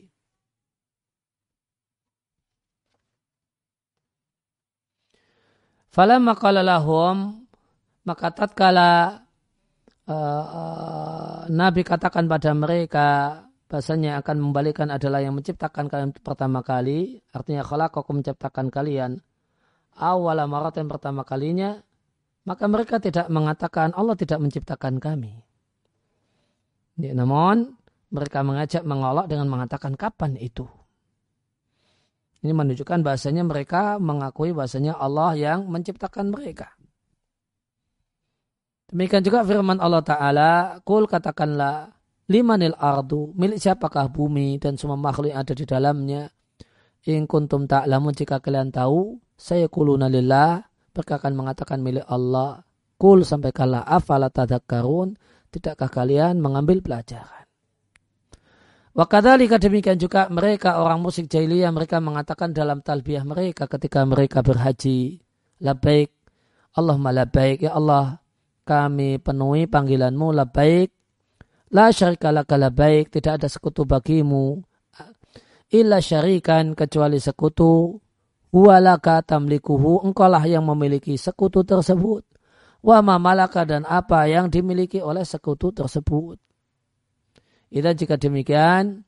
Falamma 5.91 6.35
qala 6.35 6.59
lahum 6.59 7.47
maka 8.05 8.27
tatkala 8.35 9.23
uh, 10.05 10.45
uh, 10.45 11.39
Nabi 11.49 11.81
katakan 11.87 12.27
pada 12.29 12.51
mereka 12.53 13.41
bahasanya 13.75 14.23
akan 14.23 14.39
membalikan 14.39 14.87
adalah 14.87 15.19
yang 15.19 15.35
menciptakan 15.35 15.91
kalian 15.91 16.15
pertama 16.15 16.63
kali. 16.63 17.19
Artinya 17.35 17.67
kalau 17.67 17.91
aku 17.91 18.07
menciptakan 18.15 18.71
kalian. 18.71 19.19
Awal 19.99 20.39
marat 20.47 20.79
yang 20.79 20.87
pertama 20.87 21.27
kalinya 21.27 21.75
maka 22.45 22.69
mereka 22.69 23.01
tidak 23.01 23.27
mengatakan 23.27 23.91
Allah 23.97 24.15
tidak 24.15 24.39
menciptakan 24.39 25.01
kami. 25.01 25.33
Ya, 26.95 27.11
namun 27.11 27.75
mereka 28.13 28.45
mengajak 28.45 28.85
mengolok 28.87 29.27
dengan 29.27 29.51
mengatakan 29.51 29.97
kapan 29.99 30.39
itu? 30.39 30.69
Ini 32.45 32.53
menunjukkan 32.53 33.01
bahasanya 33.01 33.43
mereka 33.43 33.97
mengakui 33.97 34.53
bahasanya 34.53 34.95
Allah 34.95 35.33
yang 35.35 35.67
menciptakan 35.67 36.29
mereka. 36.31 36.71
Demikian 38.93 39.25
juga 39.25 39.41
firman 39.41 39.81
Allah 39.81 40.05
Ta'ala, 40.05 40.51
Kul 40.85 41.09
katakanlah, 41.09 41.94
limanil 42.29 42.73
ardu, 42.77 43.33
milik 43.37 43.61
siapakah 43.61 44.09
bumi 44.09 44.57
dan 44.57 44.77
semua 44.77 44.97
makhluk 44.97 45.33
yang 45.33 45.41
ada 45.45 45.53
di 45.53 45.65
dalamnya. 45.65 46.29
In 47.05 47.29
kuntum 47.29 47.69
ta'lamun 47.69 48.17
jika 48.17 48.41
kalian 48.41 48.73
tahu, 48.73 49.21
saya 49.37 49.69
kuluna 49.69 50.09
lillah, 50.09 50.65
mereka 50.95 51.21
akan 51.21 51.33
mengatakan 51.37 51.79
milik 51.85 52.05
Allah. 52.09 52.65
Kul 52.95 53.27
sampaikanlah 53.27 53.85
afala 53.85 54.31
tadakkarun, 54.31 55.13
tidakkah 55.53 55.91
kalian 55.91 56.41
mengambil 56.41 56.81
pelajaran. 56.81 57.45
Wakadhalika 58.95 59.59
demikian 59.59 59.99
juga 59.99 60.31
mereka 60.31 60.79
orang 60.79 61.03
musik 61.03 61.27
jahiliyah 61.27 61.67
mereka 61.75 61.99
mengatakan 61.99 62.55
dalam 62.55 62.79
talbiyah 62.79 63.27
mereka 63.27 63.67
ketika 63.67 64.07
mereka 64.07 64.39
berhaji. 64.39 65.19
Labaik. 65.59 66.15
Allahumma 66.71 67.11
labaik. 67.11 67.59
Ya 67.59 67.75
Allah 67.75 68.23
kami 68.63 69.19
penuhi 69.19 69.67
panggilanmu 69.67 70.31
baik 70.47 70.95
la 71.73 71.89
syarika 71.89 72.29
laka 72.29 72.57
baik 72.69 73.09
tidak 73.09 73.41
ada 73.41 73.47
sekutu 73.49 73.87
bagimu 73.87 74.61
illa 75.73 75.97
syarikan 75.97 76.77
kecuali 76.77 77.17
sekutu 77.17 77.97
huwalaka 78.53 79.25
tamlikuhu 79.25 80.05
engkaulah 80.05 80.43
yang 80.45 80.63
memiliki 80.67 81.17
sekutu 81.17 81.65
tersebut 81.65 82.21
wa 82.85 83.01
malaka 83.01 83.65
dan 83.65 83.81
apa 83.89 84.29
yang 84.29 84.45
dimiliki 84.53 85.01
oleh 85.01 85.25
sekutu 85.25 85.73
tersebut. 85.73 86.37
Ida 87.73 87.97
jika 87.97 88.13
demikian, 88.15 89.01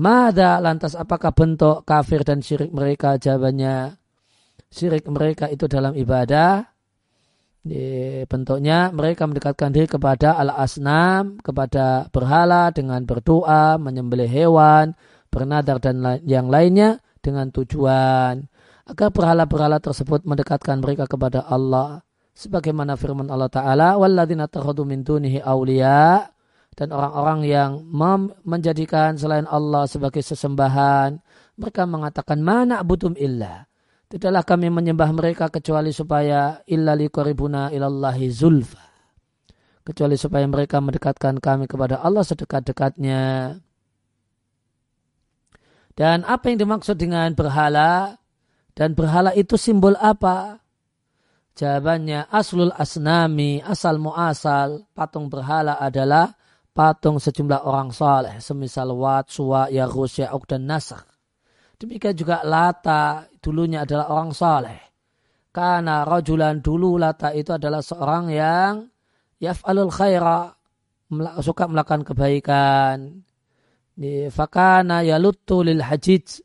Mada 0.00 0.62
lantas 0.62 0.94
apakah 0.94 1.34
bentuk 1.34 1.82
kafir 1.82 2.22
dan 2.22 2.40
syirik 2.40 2.70
mereka? 2.70 3.18
Jawabannya, 3.18 3.98
syirik 4.70 5.04
mereka 5.10 5.50
itu 5.50 5.66
dalam 5.66 5.98
ibadah. 5.98 6.62
Di 7.65 8.21
bentuknya 8.29 8.93
mereka 8.93 9.25
mendekatkan 9.25 9.73
diri 9.73 9.89
kepada 9.89 10.37
al-asnam, 10.37 11.41
kepada 11.41 12.05
berhala 12.13 12.69
dengan 12.69 13.01
berdoa, 13.09 13.81
menyembelih 13.81 14.29
hewan, 14.29 14.93
bernadar 15.33 15.81
dan 15.81 16.21
yang 16.23 16.45
lainnya 16.47 17.01
dengan 17.25 17.49
tujuan 17.49 18.45
agar 18.85 19.09
berhala-berhala 19.09 19.81
tersebut 19.81 20.29
mendekatkan 20.29 20.77
mereka 20.77 21.09
kepada 21.09 21.41
Allah. 21.49 22.05
Sebagaimana 22.35 22.99
firman 22.99 23.31
Allah 23.31 23.49
Ta'ala, 23.49 23.95
وَالَّذِينَ 23.97 24.45
تَخَذُوا 24.51 24.85
مِن 24.85 25.01
دُونِهِ 25.01 25.41
أَوْلِيَاءَ 25.41 26.35
dan 26.75 26.91
orang-orang 26.91 27.47
yang 27.47 27.71
menjadikan 28.43 29.15
selain 29.15 29.47
Allah 29.47 29.87
sebagai 29.87 30.19
sesembahan, 30.19 31.15
mereka 31.55 31.87
mengatakan 31.87 32.43
mana 32.43 32.83
butum 32.83 33.15
illa. 33.15 33.63
Tidaklah 34.10 34.42
kami 34.42 34.74
menyembah 34.74 35.14
mereka 35.14 35.46
kecuali 35.54 35.94
supaya 35.94 36.66
illa 36.66 36.98
liqaribuna 36.98 37.70
ilallahi 37.70 38.26
zulfa. 38.26 38.82
Kecuali 39.86 40.18
supaya 40.18 40.42
mereka 40.50 40.82
mendekatkan 40.82 41.38
kami 41.38 41.70
kepada 41.70 42.02
Allah 42.02 42.26
sedekat-dekatnya. 42.26 43.54
Dan 45.94 46.26
apa 46.26 46.44
yang 46.50 46.58
dimaksud 46.58 46.98
dengan 46.98 47.30
berhala? 47.38 48.18
Dan 48.74 48.98
berhala 48.98 49.30
itu 49.30 49.54
simbol 49.54 49.94
apa? 49.94 50.58
Jawabannya 51.54 52.30
aslul 52.34 52.74
asnami, 52.74 53.62
asal 53.62 54.02
muasal, 54.02 54.90
patung 54.90 55.30
berhala 55.30 55.78
adalah 55.78 56.34
patung 56.74 57.22
sejumlah 57.22 57.62
orang 57.62 57.94
saleh 57.94 58.38
semisal 58.42 58.90
Wat, 58.96 59.30
Suwa, 59.30 59.70
Yarus, 59.70 60.18
Ya'uk 60.18 60.50
dan 60.50 60.66
Nasr. 60.66 61.09
Demikian 61.80 62.12
juga 62.12 62.44
Lata 62.44 63.24
dulunya 63.40 63.88
adalah 63.88 64.12
orang 64.12 64.30
saleh. 64.36 64.80
Karena 65.48 66.04
rajulan 66.04 66.60
dulu 66.60 67.00
Lata 67.00 67.32
itu 67.32 67.56
adalah 67.56 67.80
seorang 67.80 68.28
yang 68.28 68.84
yaf'alul 69.40 69.88
khaira 69.88 70.52
suka 71.40 71.64
melakukan 71.64 72.04
kebaikan. 72.04 73.24
Fakana 74.28 75.00
yalutu 75.00 75.64
lil 75.64 75.80
hajij. 75.80 76.44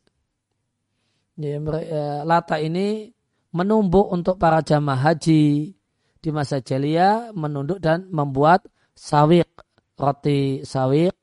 E, 1.36 2.00
Lata 2.24 2.56
ini 2.56 3.12
menumbuk 3.52 4.08
untuk 4.08 4.40
para 4.40 4.64
jamaah 4.64 5.12
haji 5.12 5.76
di 6.16 6.28
masa 6.32 6.64
jahiliyah 6.64 7.36
menunduk 7.36 7.76
dan 7.76 8.08
membuat 8.08 8.64
sawik 8.96 9.52
roti 9.96 10.60
sawik, 10.64 11.16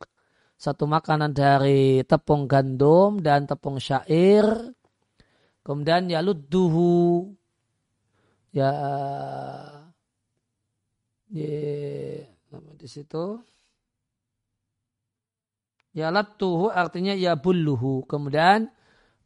satu 0.63 0.87
makanan 0.87 1.35
dari 1.35 2.07
tepung 2.07 2.47
gandum 2.47 3.19
dan 3.19 3.43
tepung 3.43 3.83
syair. 3.83 4.47
Kemudian 5.59 6.07
ya 6.07 6.23
ludduhu. 6.23 7.27
Ya 8.55 8.71
di, 11.27 11.51
di 12.79 12.87
situ. 12.87 13.43
Ya 15.91 16.07
lattuhu 16.15 16.71
artinya 16.71 17.11
ya 17.11 17.35
bulluhu. 17.35 18.07
Kemudian 18.07 18.71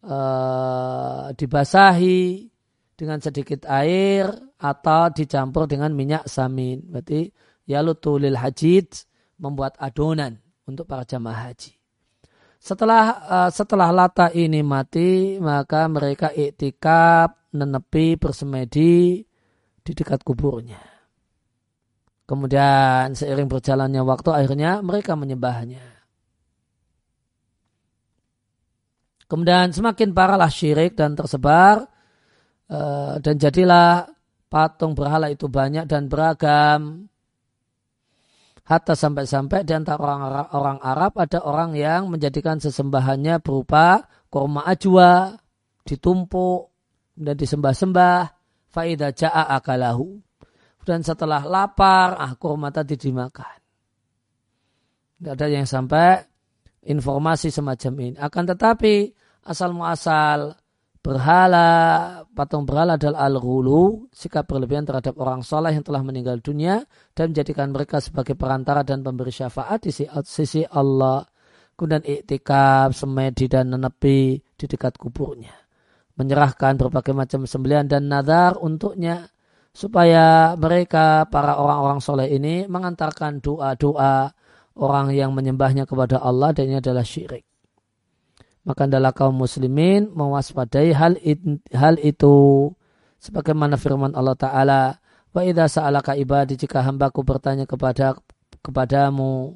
uh, 0.09 1.29
dibasahi 1.37 2.49
dengan 2.97 3.21
sedikit 3.21 3.69
air 3.69 4.33
atau 4.57 5.13
dicampur 5.13 5.69
dengan 5.69 5.93
minyak 5.93 6.25
samin. 6.25 6.81
Berarti 6.81 7.29
ya 7.69 7.85
lutulil 7.85 8.41
hajid 8.41 8.89
membuat 9.37 9.77
adonan 9.77 10.46
untuk 10.67 10.83
para 10.85 11.07
jamaah 11.07 11.49
haji. 11.49 11.73
Setelah 12.59 13.05
uh, 13.23 13.49
setelah 13.53 13.89
lata 13.95 14.27
ini 14.35 14.59
mati, 14.59 15.39
maka 15.39 15.87
mereka 15.87 16.35
iktikaf, 16.35 17.55
nenepi, 17.55 18.19
bersemedi 18.19 19.23
di 19.81 19.91
dekat 19.95 20.21
kuburnya. 20.27 20.83
Kemudian 22.27 23.15
seiring 23.15 23.47
berjalannya 23.47 24.03
waktu 24.03 24.29
akhirnya 24.35 24.83
mereka 24.83 25.15
menyembahnya. 25.15 25.95
Kemudian 29.31 29.71
semakin 29.71 30.11
parahlah 30.11 30.51
syirik 30.51 30.95
dan 30.95 31.15
tersebar 31.15 31.87
uh, 32.67 33.15
dan 33.23 33.35
jadilah 33.39 34.07
patung 34.47 34.95
berhala 34.95 35.31
itu 35.31 35.47
banyak 35.47 35.87
dan 35.87 36.07
beragam 36.07 37.07
Hatta 38.67 38.99
sampai-sampai 38.99 39.63
di 39.63 39.71
antara 39.71 39.95
orang, 40.03 40.51
orang 40.51 40.79
Arab 40.83 41.15
ada 41.15 41.39
orang 41.39 41.71
yang 41.71 42.11
menjadikan 42.11 42.59
sesembahannya 42.59 43.39
berupa 43.39 44.03
korma 44.27 44.67
ajwa, 44.67 45.39
ditumpuk, 45.87 46.67
dan 47.15 47.39
disembah-sembah, 47.39 48.19
faidah 48.67 49.15
ja'a 49.15 49.55
akalahu. 49.55 50.19
Dan 50.83 50.99
setelah 50.99 51.47
lapar, 51.47 52.19
ah 52.19 52.35
kurma 52.35 52.67
tadi 52.67 52.99
dimakan. 52.99 53.55
Tidak 55.15 55.31
ada 55.31 55.47
yang 55.47 55.63
sampai 55.63 56.19
informasi 56.91 57.47
semacam 57.51 57.93
ini. 58.03 58.15
Akan 58.19 58.43
tetapi 58.47 59.15
asal 59.47 59.71
muasal 59.71 60.55
berhala, 61.07 61.69
patung 62.35 62.67
berhala 62.67 62.99
adalah 62.99 63.31
al-ghulu, 63.31 64.11
sikap 64.11 64.43
berlebihan 64.43 64.83
terhadap 64.83 65.15
orang 65.15 65.39
soleh 65.39 65.71
yang 65.71 65.87
telah 65.87 66.03
meninggal 66.03 66.43
dunia 66.43 66.83
dan 67.15 67.31
menjadikan 67.31 67.71
mereka 67.71 68.03
sebagai 68.03 68.35
perantara 68.35 68.83
dan 68.83 68.99
pemberi 69.07 69.31
syafaat 69.31 69.87
di 69.87 69.95
sisi 70.27 70.67
Allah. 70.67 71.23
Kemudian 71.79 72.03
iktikaf, 72.03 72.91
semedi 72.91 73.47
dan 73.47 73.71
nenepi 73.71 74.35
di 74.35 74.65
dekat 74.67 74.99
kuburnya. 74.99 75.55
Menyerahkan 76.19 76.75
berbagai 76.75 77.15
macam 77.15 77.47
sembelian 77.47 77.87
dan 77.87 78.11
nadar 78.11 78.59
untuknya 78.59 79.31
supaya 79.71 80.57
mereka 80.59 81.23
para 81.31 81.55
orang-orang 81.55 82.03
soleh 82.03 82.27
ini 82.27 82.67
mengantarkan 82.67 83.39
doa-doa 83.39 84.27
orang 84.75 85.13
yang 85.15 85.31
menyembahnya 85.31 85.87
kepada 85.87 86.19
Allah 86.19 86.51
dan 86.51 86.73
ini 86.73 86.81
adalah 86.81 87.05
syirik 87.05 87.46
maka 88.67 88.83
adalah 88.83 89.15
kaum 89.15 89.39
muslimin 89.39 90.11
mewaspadai 90.11 90.91
hal, 90.91 91.15
hal 91.71 91.95
itu. 92.03 92.67
Sebagaimana 93.23 93.79
firman 93.79 94.11
Allah 94.11 94.35
taala 94.35 94.81
wa 95.31 95.41
idza 95.41 95.79
sa'alaka 95.79 96.19
ibadi 96.19 96.59
jika 96.59 96.83
hambaku 96.83 97.23
bertanya 97.23 97.63
kepada 97.63 98.19
kepadamu 98.61 99.55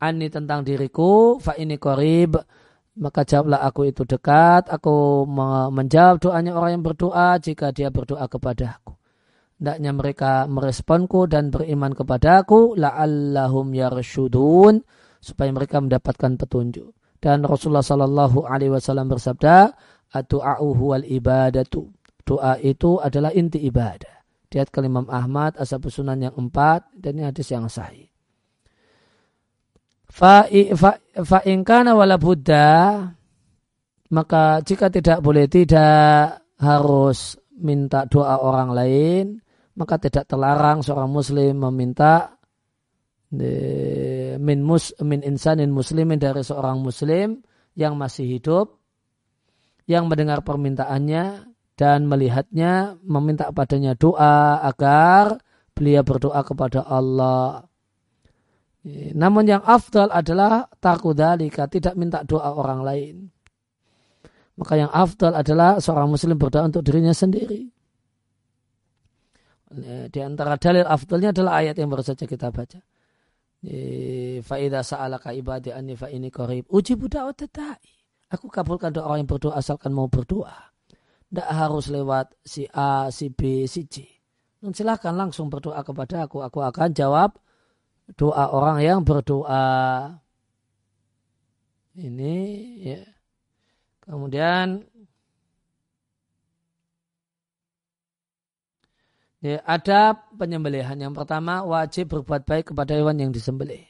ani 0.00 0.28
tentang 0.28 0.62
diriku 0.62 1.40
fa 1.40 1.58
ini 1.58 1.80
korib 1.80 2.38
maka 2.94 3.26
jawablah 3.26 3.62
aku 3.66 3.90
itu 3.90 4.06
dekat 4.06 4.70
aku 4.70 5.26
menjawab 5.74 6.22
doanya 6.22 6.54
orang 6.54 6.78
yang 6.78 6.84
berdoa 6.84 7.42
jika 7.42 7.74
dia 7.74 7.90
berdoa 7.90 8.26
kepadaku 8.30 8.94
hendaknya 9.58 9.90
mereka 9.94 10.32
meresponku 10.50 11.30
dan 11.30 11.48
beriman 11.48 11.94
kepadaku 11.94 12.74
la'allahum 12.74 13.72
yarshudun 13.72 14.82
supaya 15.22 15.50
mereka 15.54 15.80
mendapatkan 15.80 16.36
petunjuk. 16.36 16.92
Dan 17.16 17.48
Rasulullah 17.48 17.80
Shallallahu 17.80 18.44
Alaihi 18.44 18.76
Wasallam 18.76 19.08
bersabda, 19.08 19.72
"Atu'ahu 20.12 20.92
wal 20.92 21.06
ibadatu." 21.08 21.88
Doa 22.24 22.60
itu 22.60 23.00
adalah 23.00 23.32
inti 23.32 23.64
ibadah. 23.64 24.12
Lihat 24.52 24.70
kalimam 24.70 25.10
Ahmad, 25.10 25.58
asal 25.58 25.82
Sunan 25.90 26.20
yang 26.20 26.36
empat, 26.38 26.86
dan 26.94 27.18
ini 27.18 27.26
hadis 27.26 27.50
yang 27.50 27.66
sahih. 27.66 28.06
Fa, 30.06 30.46
fa, 30.78 30.94
fa 31.26 31.38
wala 31.90 32.16
buddha, 32.22 33.02
maka 34.14 34.62
jika 34.62 34.94
tidak 34.94 35.18
boleh 35.26 35.50
tidak 35.50 36.38
harus 36.62 37.34
minta 37.58 38.06
doa 38.06 38.38
orang 38.38 38.70
lain, 38.70 39.24
maka 39.74 39.98
tidak 39.98 40.30
terlarang 40.30 40.82
seorang 40.82 41.10
muslim 41.10 41.58
meminta 41.58 42.38
min 44.38 44.58
mus 44.62 44.94
min 45.02 45.20
insanin 45.26 45.70
muslimin 45.74 46.22
dari 46.22 46.46
seorang 46.46 46.78
muslim 46.78 47.42
yang 47.74 47.98
masih 47.98 48.38
hidup 48.38 48.78
yang 49.90 50.06
mendengar 50.06 50.46
permintaannya 50.46 51.50
dan 51.74 52.06
melihatnya 52.06 52.94
meminta 53.02 53.50
padanya 53.50 53.98
doa 53.98 54.62
agar 54.62 55.42
beliau 55.74 56.06
berdoa 56.06 56.40
kepada 56.46 56.86
Allah. 56.86 57.66
Namun 59.16 59.44
yang 59.48 59.64
afdal 59.64 60.12
adalah 60.12 60.70
takudalika, 60.78 61.66
tidak 61.66 61.98
minta 61.98 62.22
doa 62.22 62.54
orang 62.54 62.80
lain. 62.84 63.14
Maka 64.54 64.78
yang 64.78 64.92
afdal 64.92 65.34
adalah 65.34 65.82
seorang 65.82 66.06
muslim 66.06 66.38
berdoa 66.38 66.70
untuk 66.70 66.86
dirinya 66.86 67.10
sendiri. 67.10 67.73
Ya, 69.74 70.06
di 70.06 70.20
antara 70.22 70.54
dalil 70.54 70.86
afdalnya 70.86 71.34
adalah 71.34 71.58
ayat 71.58 71.74
yang 71.74 71.90
baru 71.90 72.06
saja 72.06 72.30
kita 72.30 72.54
baca. 72.54 72.78
Faidah 74.44 74.84
sa'alaka 74.84 75.32
ibadi 75.34 75.72
anni 75.72 75.96
fa 75.98 76.12
ini 76.12 76.28
korib. 76.30 76.68
Uji 76.70 76.94
budak 76.94 77.34
da'i. 77.50 77.90
Aku 78.30 78.46
kabulkan 78.52 78.94
doa 78.94 79.08
orang 79.08 79.26
yang 79.26 79.30
berdoa 79.30 79.58
asalkan 79.58 79.90
mau 79.90 80.06
berdoa. 80.06 80.70
Tidak 81.30 81.48
harus 81.50 81.90
lewat 81.90 82.38
si 82.44 82.68
A, 82.70 83.10
si 83.10 83.34
B, 83.34 83.66
si 83.66 83.88
C. 83.90 84.06
Dan 84.62 84.70
silahkan 84.70 85.16
langsung 85.16 85.50
berdoa 85.50 85.82
kepada 85.82 86.28
aku. 86.28 86.44
Aku 86.44 86.62
akan 86.62 86.94
jawab 86.94 87.34
doa 88.14 88.52
orang 88.54 88.78
yang 88.84 89.00
berdoa. 89.02 90.12
Ini 91.98 92.36
ya. 92.84 93.02
Kemudian 94.04 94.84
Ya, 99.44 99.60
ada 99.68 100.16
penyembelihan. 100.40 100.96
Yang 100.96 101.20
pertama 101.20 101.60
wajib 101.68 102.16
berbuat 102.16 102.48
baik 102.48 102.72
kepada 102.72 102.96
hewan 102.96 103.20
yang 103.20 103.28
disembelih. 103.28 103.84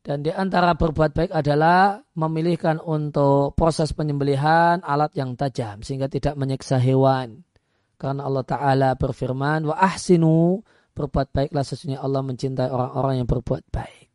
Dan 0.00 0.24
di 0.24 0.32
antara 0.32 0.72
berbuat 0.72 1.12
baik 1.12 1.36
adalah 1.36 2.00
memilihkan 2.16 2.80
untuk 2.80 3.52
proses 3.52 3.92
penyembelihan 3.92 4.80
alat 4.80 5.12
yang 5.12 5.36
tajam 5.36 5.84
sehingga 5.84 6.08
tidak 6.08 6.32
menyiksa 6.40 6.80
hewan. 6.80 7.44
Karena 8.00 8.24
Allah 8.24 8.40
Ta'ala 8.48 8.90
berfirman, 8.96 9.68
wa 9.68 9.76
ahsinu, 9.76 10.64
berbuat 10.96 11.28
baiklah 11.28 11.60
sesungguhnya 11.60 12.00
Allah 12.00 12.24
mencintai 12.24 12.72
orang-orang 12.72 13.20
yang 13.20 13.28
berbuat 13.28 13.68
baik. 13.68 14.08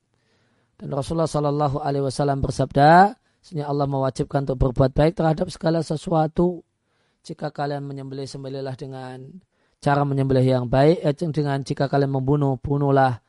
Dan 0.81 0.97
Rasulullah 0.97 1.29
Shallallahu 1.29 1.77
Alaihi 1.77 2.09
Wasallam 2.09 2.41
bersabda, 2.41 3.13
sesungguhnya 3.45 3.69
Allah 3.69 3.85
mewajibkan 3.85 4.49
untuk 4.49 4.65
berbuat 4.65 4.97
baik 4.97 5.13
terhadap 5.13 5.45
segala 5.53 5.85
sesuatu. 5.85 6.65
Jika 7.21 7.53
kalian 7.53 7.85
menyembelih, 7.85 8.25
sembelihlah 8.25 8.73
dengan 8.73 9.29
cara 9.83 10.07
menyembelih 10.07 10.47
yang 10.47 10.65
baik 10.71 11.03
eh, 11.03 11.11
dengan 11.11 11.59
jika 11.59 11.91
kalian 11.91 12.15
membunuh 12.15 12.55
bunuhlah 12.55 13.19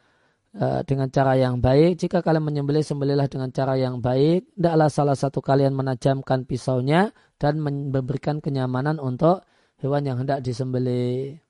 eh, 0.55 0.81
dengan 0.87 1.11
cara 1.11 1.35
yang 1.35 1.59
baik. 1.59 1.99
Jika 1.99 2.23
kalian 2.23 2.47
menyembelih 2.47 2.87
sembelihlah 2.87 3.27
dengan 3.27 3.51
cara 3.51 3.75
yang 3.75 3.99
baik. 3.99 4.55
Tidaklah 4.55 4.89
salah 4.89 5.17
satu 5.19 5.43
kalian 5.43 5.75
menajamkan 5.75 6.47
pisaunya 6.47 7.11
dan 7.43 7.59
memberikan 7.59 8.39
kenyamanan 8.39 9.03
untuk 9.03 9.43
hewan 9.83 10.07
yang 10.07 10.23
hendak 10.23 10.39
disembelih. 10.47 11.43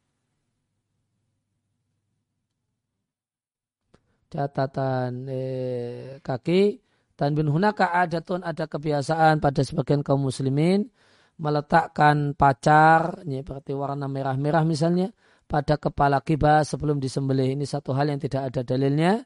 Catatan 4.32 5.28
eh, 5.28 6.18
kaki. 6.24 6.80
Dan 7.14 7.38
bin 7.38 7.46
hunaka 7.46 7.94
adatun 7.94 8.42
ada 8.42 8.66
kebiasaan 8.66 9.38
pada 9.38 9.62
sebagian 9.62 10.02
kaum 10.02 10.26
muslimin 10.26 10.90
meletakkan 11.38 12.32
pacar, 12.38 13.26
ini 13.26 13.42
berarti 13.42 13.74
warna 13.74 14.06
merah-merah 14.06 14.62
misalnya, 14.62 15.10
pada 15.44 15.76
kepala 15.76 16.22
kibas 16.24 16.72
sebelum 16.72 16.98
disembelih. 16.98 17.54
Ini 17.54 17.66
satu 17.68 17.92
hal 17.94 18.10
yang 18.10 18.20
tidak 18.20 18.50
ada 18.52 18.60
dalilnya. 18.64 19.22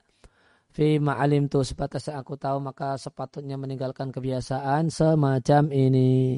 Fi 0.68 1.00
ma'alim 1.00 1.48
tu 1.48 1.64
sebatas 1.64 2.12
yang 2.12 2.20
aku 2.20 2.36
tahu 2.36 2.60
maka 2.60 3.00
sepatutnya 3.00 3.56
meninggalkan 3.56 4.12
kebiasaan 4.12 4.92
semacam 4.92 5.72
ini. 5.72 6.36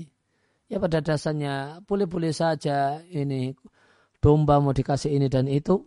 Ya 0.70 0.78
pada 0.78 1.02
dasarnya 1.02 1.83
boleh-boleh 1.83 2.30
saja 2.30 3.02
ini 3.11 3.50
domba 4.22 4.62
mau 4.62 4.70
dikasih 4.70 5.11
ini 5.18 5.26
dan 5.26 5.50
itu. 5.50 5.83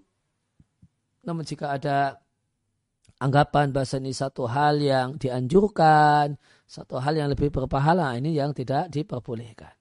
Namun 1.23 1.47
jika 1.47 1.79
ada 1.79 2.19
anggapan 3.23 3.71
bahasa 3.71 3.95
ini 3.95 4.11
satu 4.11 4.43
hal 4.43 4.83
yang 4.83 5.15
dianjurkan, 5.15 6.35
satu 6.73 6.97
hal 6.97 7.13
yang 7.13 7.29
lebih 7.29 7.53
berpahala 7.53 8.17
ini 8.17 8.33
yang 8.33 8.49
tidak 8.49 8.89
diperbolehkan. 8.89 9.77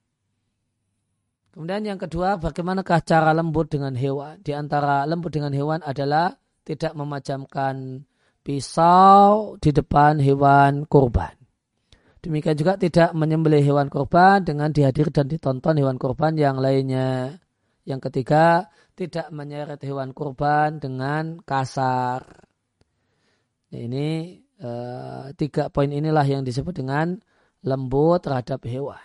Kemudian 1.49 1.81
yang 1.89 1.97
kedua, 1.97 2.37
bagaimanakah 2.37 3.01
cara 3.01 3.33
lembut 3.33 3.73
dengan 3.73 3.97
hewan? 3.97 4.37
Di 4.45 4.53
antara 4.53 5.01
lembut 5.09 5.33
dengan 5.33 5.53
hewan 5.57 5.81
adalah 5.81 6.37
tidak 6.61 6.93
memajamkan 6.93 8.05
pisau 8.45 9.57
di 9.57 9.73
depan 9.73 10.21
hewan 10.21 10.85
kurban. 10.85 11.33
Demikian 12.21 12.57
juga 12.57 12.77
tidak 12.77 13.09
menyembelih 13.17 13.65
hewan 13.65 13.89
kurban 13.89 14.45
dengan 14.45 14.69
dihadir 14.69 15.09
dan 15.09 15.25
ditonton 15.25 15.81
hewan 15.81 15.97
kurban 15.97 16.37
yang 16.37 16.61
lainnya. 16.61 17.41
Yang 17.89 18.09
ketiga, 18.09 18.69
tidak 18.93 19.33
menyeret 19.33 19.81
hewan 19.81 20.13
kurban 20.13 20.77
dengan 20.77 21.41
kasar. 21.41 22.21
Ini 23.73 24.42
Eh, 24.63 25.35
tiga 25.35 25.67
poin 25.67 25.91
inilah 25.91 26.23
yang 26.23 26.47
disebut 26.47 26.71
dengan 26.71 27.19
lembut 27.67 28.23
terhadap 28.23 28.63
hewan. 28.63 29.03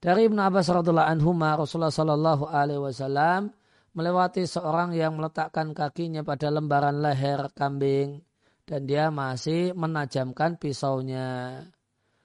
Dari 0.00 0.32
Ibnu 0.32 0.40
Abbas 0.40 0.72
radhiallahu 0.72 1.08
anhu 1.12 1.36
Rasulullah 1.36 1.92
Shallallahu 1.92 2.48
alaihi 2.48 2.80
wasallam 2.80 3.52
melewati 3.92 4.48
seorang 4.48 4.96
yang 4.96 5.20
meletakkan 5.20 5.76
kakinya 5.76 6.24
pada 6.24 6.48
lembaran 6.48 7.04
leher 7.04 7.52
kambing 7.52 8.24
dan 8.64 8.88
dia 8.88 9.12
masih 9.12 9.76
menajamkan 9.76 10.56
pisaunya. 10.56 11.60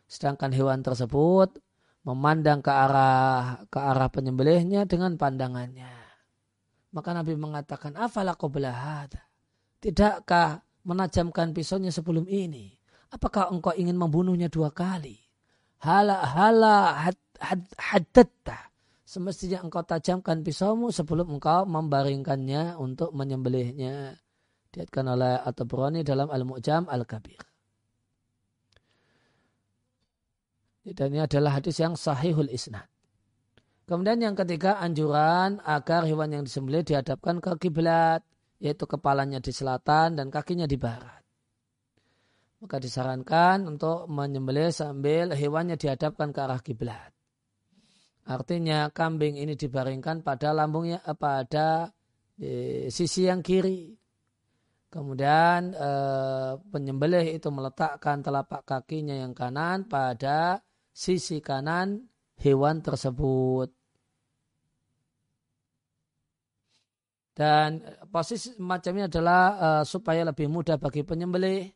Sedangkan 0.08 0.56
hewan 0.56 0.80
tersebut 0.80 1.60
memandang 2.08 2.64
ke 2.64 2.72
arah 2.72 3.68
ke 3.68 3.76
arah 3.76 4.08
penyembelihnya 4.08 4.88
dengan 4.88 5.20
pandangannya. 5.20 6.00
Maka 6.96 7.12
Nabi 7.12 7.36
mengatakan, 7.36 8.00
"Afala 8.00 8.40
Tidakkah 9.80 10.69
menajamkan 10.90 11.54
pisaunya 11.54 11.94
sebelum 11.94 12.26
ini? 12.26 12.74
Apakah 13.14 13.54
engkau 13.54 13.74
ingin 13.78 13.94
membunuhnya 13.94 14.50
dua 14.50 14.74
kali? 14.74 15.18
Hala 15.86 16.26
hala 16.26 16.98
had, 17.06 17.20
had, 17.38 17.62
hadatta. 17.78 18.74
Semestinya 19.06 19.62
engkau 19.62 19.86
tajamkan 19.86 20.42
pisaumu 20.42 20.90
sebelum 20.90 21.38
engkau 21.38 21.66
membaringkannya 21.70 22.78
untuk 22.78 23.14
menyembelihnya. 23.14 24.18
Diatkan 24.70 25.06
oleh 25.10 25.42
At-Tabrani 25.42 26.06
dalam 26.06 26.30
Al-Mu'jam 26.30 26.86
Al-Kabir. 26.86 27.42
Dan 30.90 31.14
ini 31.14 31.22
adalah 31.22 31.58
hadis 31.58 31.78
yang 31.78 31.94
sahihul 31.94 32.50
isnad. 32.50 32.86
Kemudian 33.90 34.22
yang 34.22 34.38
ketiga 34.38 34.78
anjuran 34.78 35.58
agar 35.66 36.06
hewan 36.06 36.30
yang 36.30 36.44
disembelih 36.46 36.86
dihadapkan 36.86 37.42
ke 37.42 37.58
kiblat 37.58 38.22
yaitu 38.60 38.86
kepalanya 38.86 39.40
di 39.40 39.56
selatan 39.56 40.20
dan 40.20 40.28
kakinya 40.28 40.68
di 40.68 40.76
barat. 40.76 41.24
Maka 42.60 42.76
disarankan 42.76 43.72
untuk 43.72 44.12
menyembelih 44.12 44.76
sambil 44.76 45.32
hewannya 45.32 45.80
dihadapkan 45.80 46.36
ke 46.36 46.40
arah 46.44 46.60
kiblat. 46.60 47.16
Artinya 48.28 48.92
kambing 48.92 49.40
ini 49.40 49.56
dibaringkan 49.56 50.22
pada 50.22 50.52
lambungnya 50.52 51.00
eh, 51.02 51.16
pada 51.16 51.88
eh, 52.36 52.92
sisi 52.92 53.26
yang 53.26 53.40
kiri. 53.40 53.96
Kemudian 54.92 55.72
eh, 55.72 56.54
penyembelih 56.60 57.32
itu 57.32 57.48
meletakkan 57.48 58.20
telapak 58.20 58.68
kakinya 58.68 59.16
yang 59.16 59.32
kanan 59.32 59.88
pada 59.88 60.60
sisi 60.92 61.40
kanan 61.40 62.12
hewan 62.38 62.84
tersebut. 62.84 63.79
Dan 67.40 67.80
posisi 68.12 68.52
macam 68.60 69.00
ini 69.00 69.08
adalah 69.08 69.44
uh, 69.56 69.84
supaya 69.88 70.28
lebih 70.28 70.52
mudah 70.52 70.76
bagi 70.76 71.08
penyembelih 71.08 71.72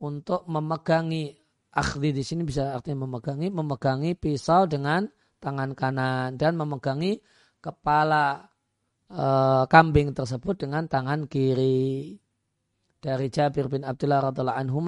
untuk 0.00 0.48
memegangi 0.48 1.28
akhdi 1.76 2.16
di 2.16 2.24
sini 2.24 2.40
bisa 2.40 2.72
artinya 2.72 3.04
memegangi 3.04 3.52
memegangi 3.52 4.16
pisau 4.16 4.64
dengan 4.64 5.04
tangan 5.44 5.76
kanan 5.76 6.40
dan 6.40 6.56
memegangi 6.56 7.20
kepala 7.60 8.48
uh, 9.12 9.68
kambing 9.68 10.16
tersebut 10.16 10.64
dengan 10.64 10.88
tangan 10.88 11.28
kiri. 11.28 12.16
Dari 12.96 13.28
Jabir 13.28 13.68
bin 13.68 13.84
Abdullah 13.84 14.32
radhiallahu 14.32 14.56
anhu 14.56 14.80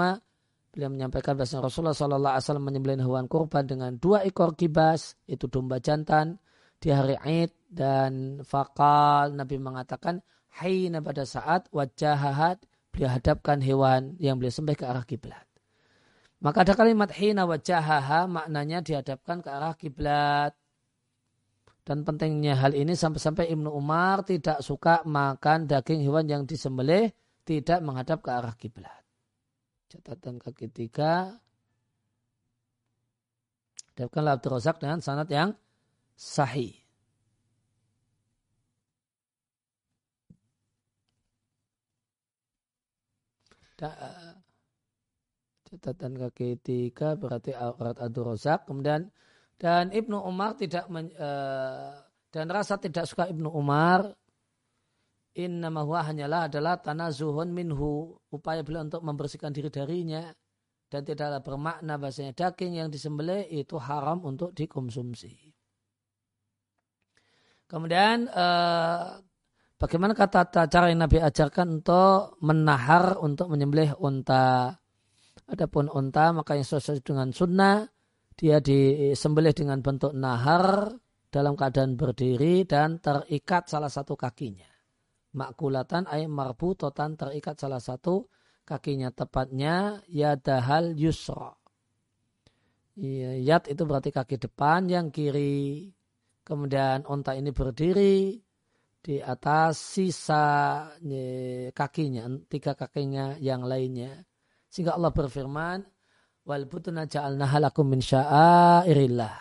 beliau 0.73 0.89
menyampaikan 0.89 1.37
bahwa 1.37 1.69
Rasulullah 1.69 1.93
sallallahu 1.93 2.33
alaihi 2.33 2.45
wasallam 2.49 2.65
menyembelih 2.65 3.05
hewan 3.05 3.29
kurban 3.29 3.69
dengan 3.69 4.01
dua 4.01 4.25
ekor 4.25 4.57
kibas 4.57 5.13
itu 5.29 5.45
domba 5.45 5.77
jantan 5.77 6.41
di 6.81 6.89
hari 6.93 7.17
Id 7.17 7.53
dan 7.73 8.41
fakal 8.45 9.33
Nabi 9.33 9.57
mengatakan 9.59 10.21
hayna 10.61 11.01
pada 11.01 11.25
saat 11.25 11.69
wajahahat 11.73 12.63
beliau 12.93 13.13
hadapkan 13.13 13.61
hewan 13.61 14.17
yang 14.17 14.41
beliau 14.41 14.53
sembah 14.53 14.77
ke 14.77 14.85
arah 14.89 15.05
kiblat. 15.05 15.45
Maka 16.41 16.65
ada 16.65 16.77
kalimat 16.77 17.09
hina 17.13 17.49
wajahaha 17.49 18.29
maknanya 18.29 18.85
dihadapkan 18.85 19.41
ke 19.41 19.49
arah 19.49 19.75
kiblat. 19.77 20.53
Dan 21.87 22.03
pentingnya 22.03 22.59
hal 22.59 22.75
ini 22.75 22.99
sampai-sampai 22.99 23.47
Ibnu 23.47 23.71
Umar 23.71 24.27
tidak 24.27 24.59
suka 24.59 25.07
makan 25.07 25.71
daging 25.71 26.03
hewan 26.03 26.27
yang 26.27 26.43
disembelih 26.43 27.15
tidak 27.47 27.79
menghadap 27.79 28.27
ke 28.27 28.31
arah 28.35 28.55
kiblat. 28.59 29.07
Catatan 29.87 30.43
kaki 30.43 30.67
tiga. 30.67 31.39
Hadapkanlah 33.95 34.37
Abdul 34.37 34.53
Razak 34.59 34.77
dengan 34.83 34.99
sanat 35.01 35.31
yang 35.31 35.55
sahih. 36.17 36.75
catatan 45.69 46.17
kaki 46.17 46.57
tiga 46.65 47.13
berarti 47.13 47.53
aurat 47.53 48.01
Abdul 48.01 48.33
Razak 48.33 48.65
kemudian 48.65 49.13
dan 49.61 49.93
Ibnu 49.93 50.17
Umar 50.17 50.57
tidak 50.57 50.89
men, 50.89 51.13
uh, 51.13 51.93
dan 52.33 52.49
rasa 52.49 52.81
tidak 52.81 53.05
suka 53.05 53.29
Ibnu 53.29 53.53
Umar 53.53 54.17
Inna 55.37 55.69
huwa 55.69 56.01
hanyalah 56.01 56.49
adalah 56.49 56.81
tanazuhun 56.81 57.53
minhu. 57.53 58.17
Upaya 58.33 58.65
beliau 58.65 58.89
untuk 58.89 59.05
membersihkan 59.05 59.53
diri 59.53 59.69
darinya. 59.69 60.33
Dan 60.89 61.05
tidaklah 61.05 61.45
bermakna 61.45 62.01
bahasanya 62.01 62.33
daging 62.33 62.81
yang 62.81 62.89
disembelih 62.89 63.45
itu 63.53 63.77
haram 63.77 64.25
untuk 64.25 64.57
dikonsumsi. 64.57 65.46
Kemudian 67.67 68.31
eh, 68.31 69.07
bagaimana 69.75 70.15
kata 70.15 70.71
cara 70.71 70.87
yang 70.87 71.03
Nabi 71.03 71.19
ajarkan 71.19 71.83
untuk 71.83 72.39
menahar 72.43 73.19
untuk 73.19 73.51
menyembelih 73.51 73.99
unta. 73.99 74.71
Adapun 75.47 75.87
unta 75.91 76.35
maka 76.35 76.59
yang 76.59 76.67
sesuai 76.67 77.07
dengan 77.07 77.31
sunnah 77.31 77.87
dia 78.35 78.59
disembelih 78.59 79.55
dengan 79.55 79.79
bentuk 79.79 80.11
nahar 80.11 80.91
dalam 81.31 81.55
keadaan 81.55 81.95
berdiri 81.95 82.67
dan 82.69 82.99
terikat 82.99 83.71
salah 83.71 83.91
satu 83.91 84.19
kakinya. 84.19 84.69
Makulatan 85.37 86.09
ay 86.09 86.27
marbutotan 86.27 87.15
terikat 87.15 87.61
salah 87.61 87.81
satu 87.81 88.29
kakinya 88.65 89.13
tepatnya 89.13 90.01
yadahal 90.09 90.97
yusra. 90.97 91.53
Iya, 92.97 93.37
yad 93.45 93.69
itu 93.69 93.85
berarti 93.85 94.09
kaki 94.09 94.41
depan 94.41 94.89
yang 94.89 95.13
kiri 95.13 95.93
Kemudian 96.47 97.03
onta 97.11 97.35
ini 97.35 97.51
berdiri 97.51 98.39
di 99.03 99.19
atas 99.19 99.99
sisa 99.99 100.87
kakinya, 101.75 102.31
tiga 102.47 102.79
kakinya 102.79 103.35
yang 103.43 103.67
lainnya. 103.67 104.23
Sehingga 104.71 104.95
Allah 104.95 105.11
berfirman, 105.11 105.83
wal 106.47 106.71
butuna 106.71 107.11
ja'alna 107.11 107.51
halakum 107.51 107.91
min 107.91 107.99
sya'airillah. 107.99 109.35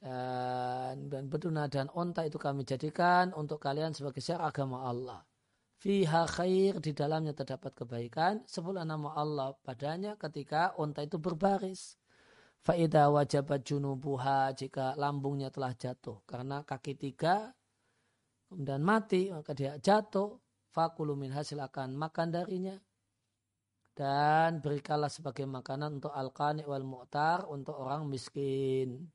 Dan, 0.00 1.12
dan 1.12 1.24
betuna 1.26 1.66
dan 1.66 1.92
onta 1.92 2.24
itu 2.24 2.40
kami 2.40 2.64
jadikan 2.64 3.34
untuk 3.36 3.60
kalian 3.60 3.92
sebagai 3.92 4.24
syiar 4.24 4.48
agama 4.48 4.86
Allah. 4.86 5.20
Fiha 5.76 6.24
khair, 6.24 6.80
di 6.80 6.96
dalamnya 6.96 7.36
terdapat 7.36 7.76
kebaikan. 7.76 8.48
Sepuluh 8.48 8.80
nama 8.80 9.12
Allah 9.12 9.52
padanya 9.60 10.16
ketika 10.16 10.72
onta 10.80 11.04
itu 11.04 11.20
berbaris. 11.20 12.00
Faida 12.66 13.14
wajabat 13.14 13.62
junubuha 13.62 14.50
jika 14.50 14.98
lambungnya 14.98 15.54
telah 15.54 15.70
jatuh. 15.70 16.18
Karena 16.26 16.66
kaki 16.66 16.98
tiga 16.98 17.54
kemudian 18.50 18.82
mati 18.82 19.30
maka 19.30 19.54
dia 19.54 19.78
jatuh. 19.78 20.34
Fakulu 20.74 21.14
min 21.14 21.30
hasil 21.30 21.62
akan 21.62 21.94
makan 21.94 22.34
darinya. 22.34 22.74
Dan 23.94 24.58
berikanlah 24.58 25.08
sebagai 25.08 25.46
makanan 25.46 26.02
untuk 26.02 26.12
al-qani 26.12 26.66
wal 26.66 26.82
mu'tar 26.84 27.46
untuk 27.46 27.78
orang 27.78 28.04
miskin. 28.10 29.08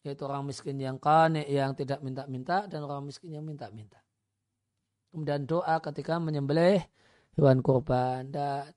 Yaitu 0.00 0.22
orang 0.24 0.48
miskin 0.48 0.80
yang 0.80 0.96
kane 0.96 1.44
yang 1.44 1.76
tidak 1.76 2.00
minta-minta 2.00 2.64
dan 2.64 2.86
orang 2.86 3.04
miskin 3.04 3.34
yang 3.34 3.44
minta-minta. 3.44 4.00
Kemudian 5.10 5.44
doa 5.44 5.76
ketika 5.84 6.16
menyembelih 6.16 6.80
hewan 7.36 7.58
kurban 7.62 8.30
dan 8.34 8.72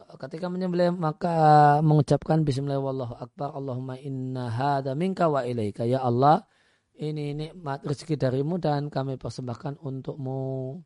ketika 0.00 0.48
menyembelih 0.48 0.94
maka 0.96 1.36
mengucapkan 1.84 2.40
bismillah 2.46 2.80
wallahu 2.80 3.12
akbar 3.20 3.52
Allahumma 3.52 4.00
inna 4.00 4.48
hadha 4.48 4.96
minka 4.96 5.28
wa 5.28 5.44
ilaika. 5.44 5.84
Ya 5.84 6.00
Allah 6.00 6.48
ini 6.96 7.36
nikmat 7.36 7.84
rezeki 7.84 8.16
darimu 8.16 8.56
dan 8.56 8.88
kami 8.88 9.20
persembahkan 9.20 9.76
untukmu. 9.80 10.80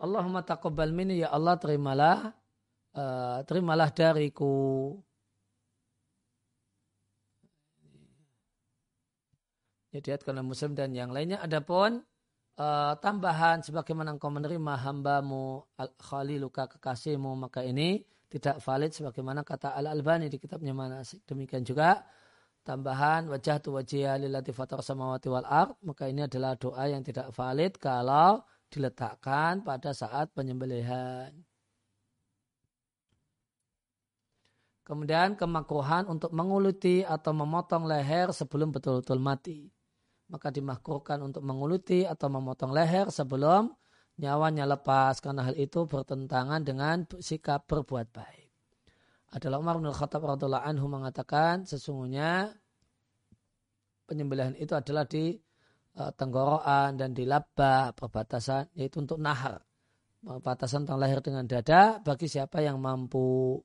Allahumma 0.00 0.44
taqabbal 0.44 0.92
minni. 0.92 1.24
Ya 1.24 1.32
Allah 1.32 1.56
terimalah 1.56 2.36
uh, 2.96 3.40
terimalah 3.48 3.88
dariku 3.92 4.96
ya 9.94 10.02
diatkan 10.02 10.42
muslim 10.42 10.74
dan 10.74 10.90
yang 10.90 11.14
lainnya. 11.14 11.38
Adapun 11.38 12.02
uh, 12.58 12.94
tambahan 12.98 13.62
sebagaimana 13.62 14.18
engkau 14.18 14.26
menerima 14.34 14.74
hambamu 14.82 15.62
khaliluka 16.02 16.66
kekasihmu 16.66 17.30
maka 17.38 17.62
ini 17.62 18.02
tidak 18.26 18.58
valid 18.58 18.90
sebagaimana 18.90 19.46
kata 19.46 19.78
Al 19.78 19.86
Albani 19.86 20.26
di 20.26 20.42
kitabnya 20.42 20.74
manasik 20.74 21.22
demikian 21.22 21.62
juga. 21.62 22.02
Tambahan 22.64 23.28
wajah 23.30 23.60
tu 23.60 23.76
wajah 23.76 24.18
lillati 24.18 24.50
fatar 24.50 24.82
samawati 24.82 25.28
wal 25.30 25.46
ard. 25.46 25.78
Maka 25.86 26.10
ini 26.10 26.26
adalah 26.26 26.58
doa 26.58 26.90
yang 26.90 27.06
tidak 27.06 27.30
valid 27.30 27.78
kalau 27.78 28.42
diletakkan 28.72 29.62
pada 29.62 29.94
saat 29.94 30.34
penyembelihan. 30.34 31.30
Kemudian 34.84 35.36
kemakruhan 35.36 36.08
untuk 36.08 36.32
menguluti 36.34 37.04
atau 37.04 37.32
memotong 37.36 37.88
leher 37.88 38.32
sebelum 38.32 38.72
betul-betul 38.72 39.16
mati 39.16 39.74
maka 40.28 40.48
dimakruhkan 40.48 41.20
untuk 41.20 41.44
menguluti 41.44 42.08
atau 42.08 42.32
memotong 42.32 42.72
leher 42.72 43.12
sebelum 43.12 43.68
nyawanya 44.16 44.64
lepas 44.78 45.18
karena 45.18 45.50
hal 45.50 45.56
itu 45.58 45.84
bertentangan 45.84 46.62
dengan 46.62 47.04
sikap 47.18 47.66
berbuat 47.66 48.14
baik. 48.14 48.48
Adalah 49.34 49.58
Umar 49.58 49.82
bin 49.82 49.90
Khattab 49.90 50.22
radhiallahu 50.22 50.62
anhu 50.62 50.86
mengatakan 50.86 51.66
sesungguhnya 51.66 52.54
penyembelihan 54.06 54.54
itu 54.54 54.78
adalah 54.78 55.02
di 55.10 55.34
uh, 55.98 56.12
tenggorokan 56.14 56.94
dan 56.94 57.10
di 57.10 57.26
labah 57.26 57.90
perbatasan 57.98 58.70
yaitu 58.78 59.02
untuk 59.02 59.18
nahar. 59.18 59.58
Perbatasan 60.24 60.86
tentang 60.86 61.02
leher 61.02 61.20
dengan 61.20 61.44
dada 61.44 62.00
bagi 62.00 62.30
siapa 62.30 62.62
yang 62.62 62.80
mampu. 62.80 63.60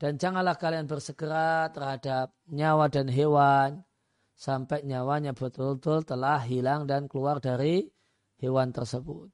Dan 0.00 0.16
janganlah 0.16 0.56
kalian 0.56 0.88
bersegera 0.88 1.68
terhadap 1.68 2.32
nyawa 2.48 2.88
dan 2.88 3.06
hewan 3.12 3.84
sampai 4.46 4.78
nyawanya 4.90 5.32
betul-betul 5.40 5.98
telah 6.10 6.38
hilang 6.50 6.82
dan 6.90 7.02
keluar 7.10 7.36
dari 7.48 7.74
hewan 8.42 8.68
tersebut. 8.76 9.28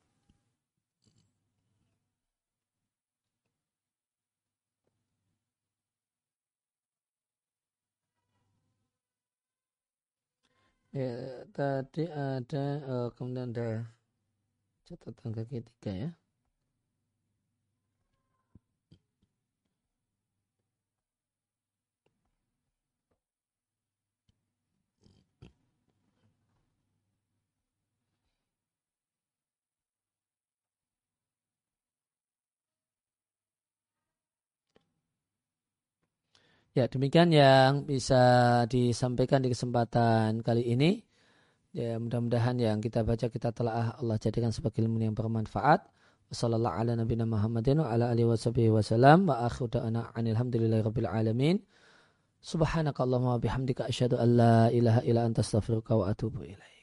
Ya, 10.96 11.44
tadi 11.56 12.02
ada 12.08 12.64
oh, 12.88 13.08
kemudian 13.16 13.52
ada 13.52 13.68
catatan 14.86 15.30
kaki 15.36 15.58
tiga 15.68 15.92
ya. 16.02 16.10
Ya, 36.76 36.84
demikian 36.92 37.32
yang 37.32 37.88
bisa 37.88 38.20
disampaikan 38.68 39.40
di 39.40 39.48
kesempatan 39.48 40.44
kali 40.44 40.76
ini. 40.76 41.00
Ya, 41.72 41.96
mudah-mudahan 41.96 42.60
yang 42.60 42.84
kita 42.84 43.00
baca 43.00 43.32
kita 43.32 43.48
telah 43.48 43.96
Allah 43.96 44.20
jadikan 44.20 44.52
sebagai 44.52 44.84
ilmu 44.84 45.00
yang 45.00 45.16
bermanfaat. 45.16 45.88
Wassallallahu 46.28 46.76
ala 46.76 46.92
nabiyina 47.00 47.24
Muhammadin 47.24 47.80
wa 47.80 47.88
ala 47.88 48.12
rabbil 50.84 51.08
alamin. 51.08 51.56
Bihamdika 53.40 53.88
asyhadu 53.88 54.20
an 54.20 54.28
la 54.36 54.68
ilaha 54.68 55.00
illa 55.08 55.24
anta 55.24 55.40
astaghfiruka 55.40 55.96
wa 55.96 56.12
atubu 56.12 56.44
ilaik. 56.44 56.75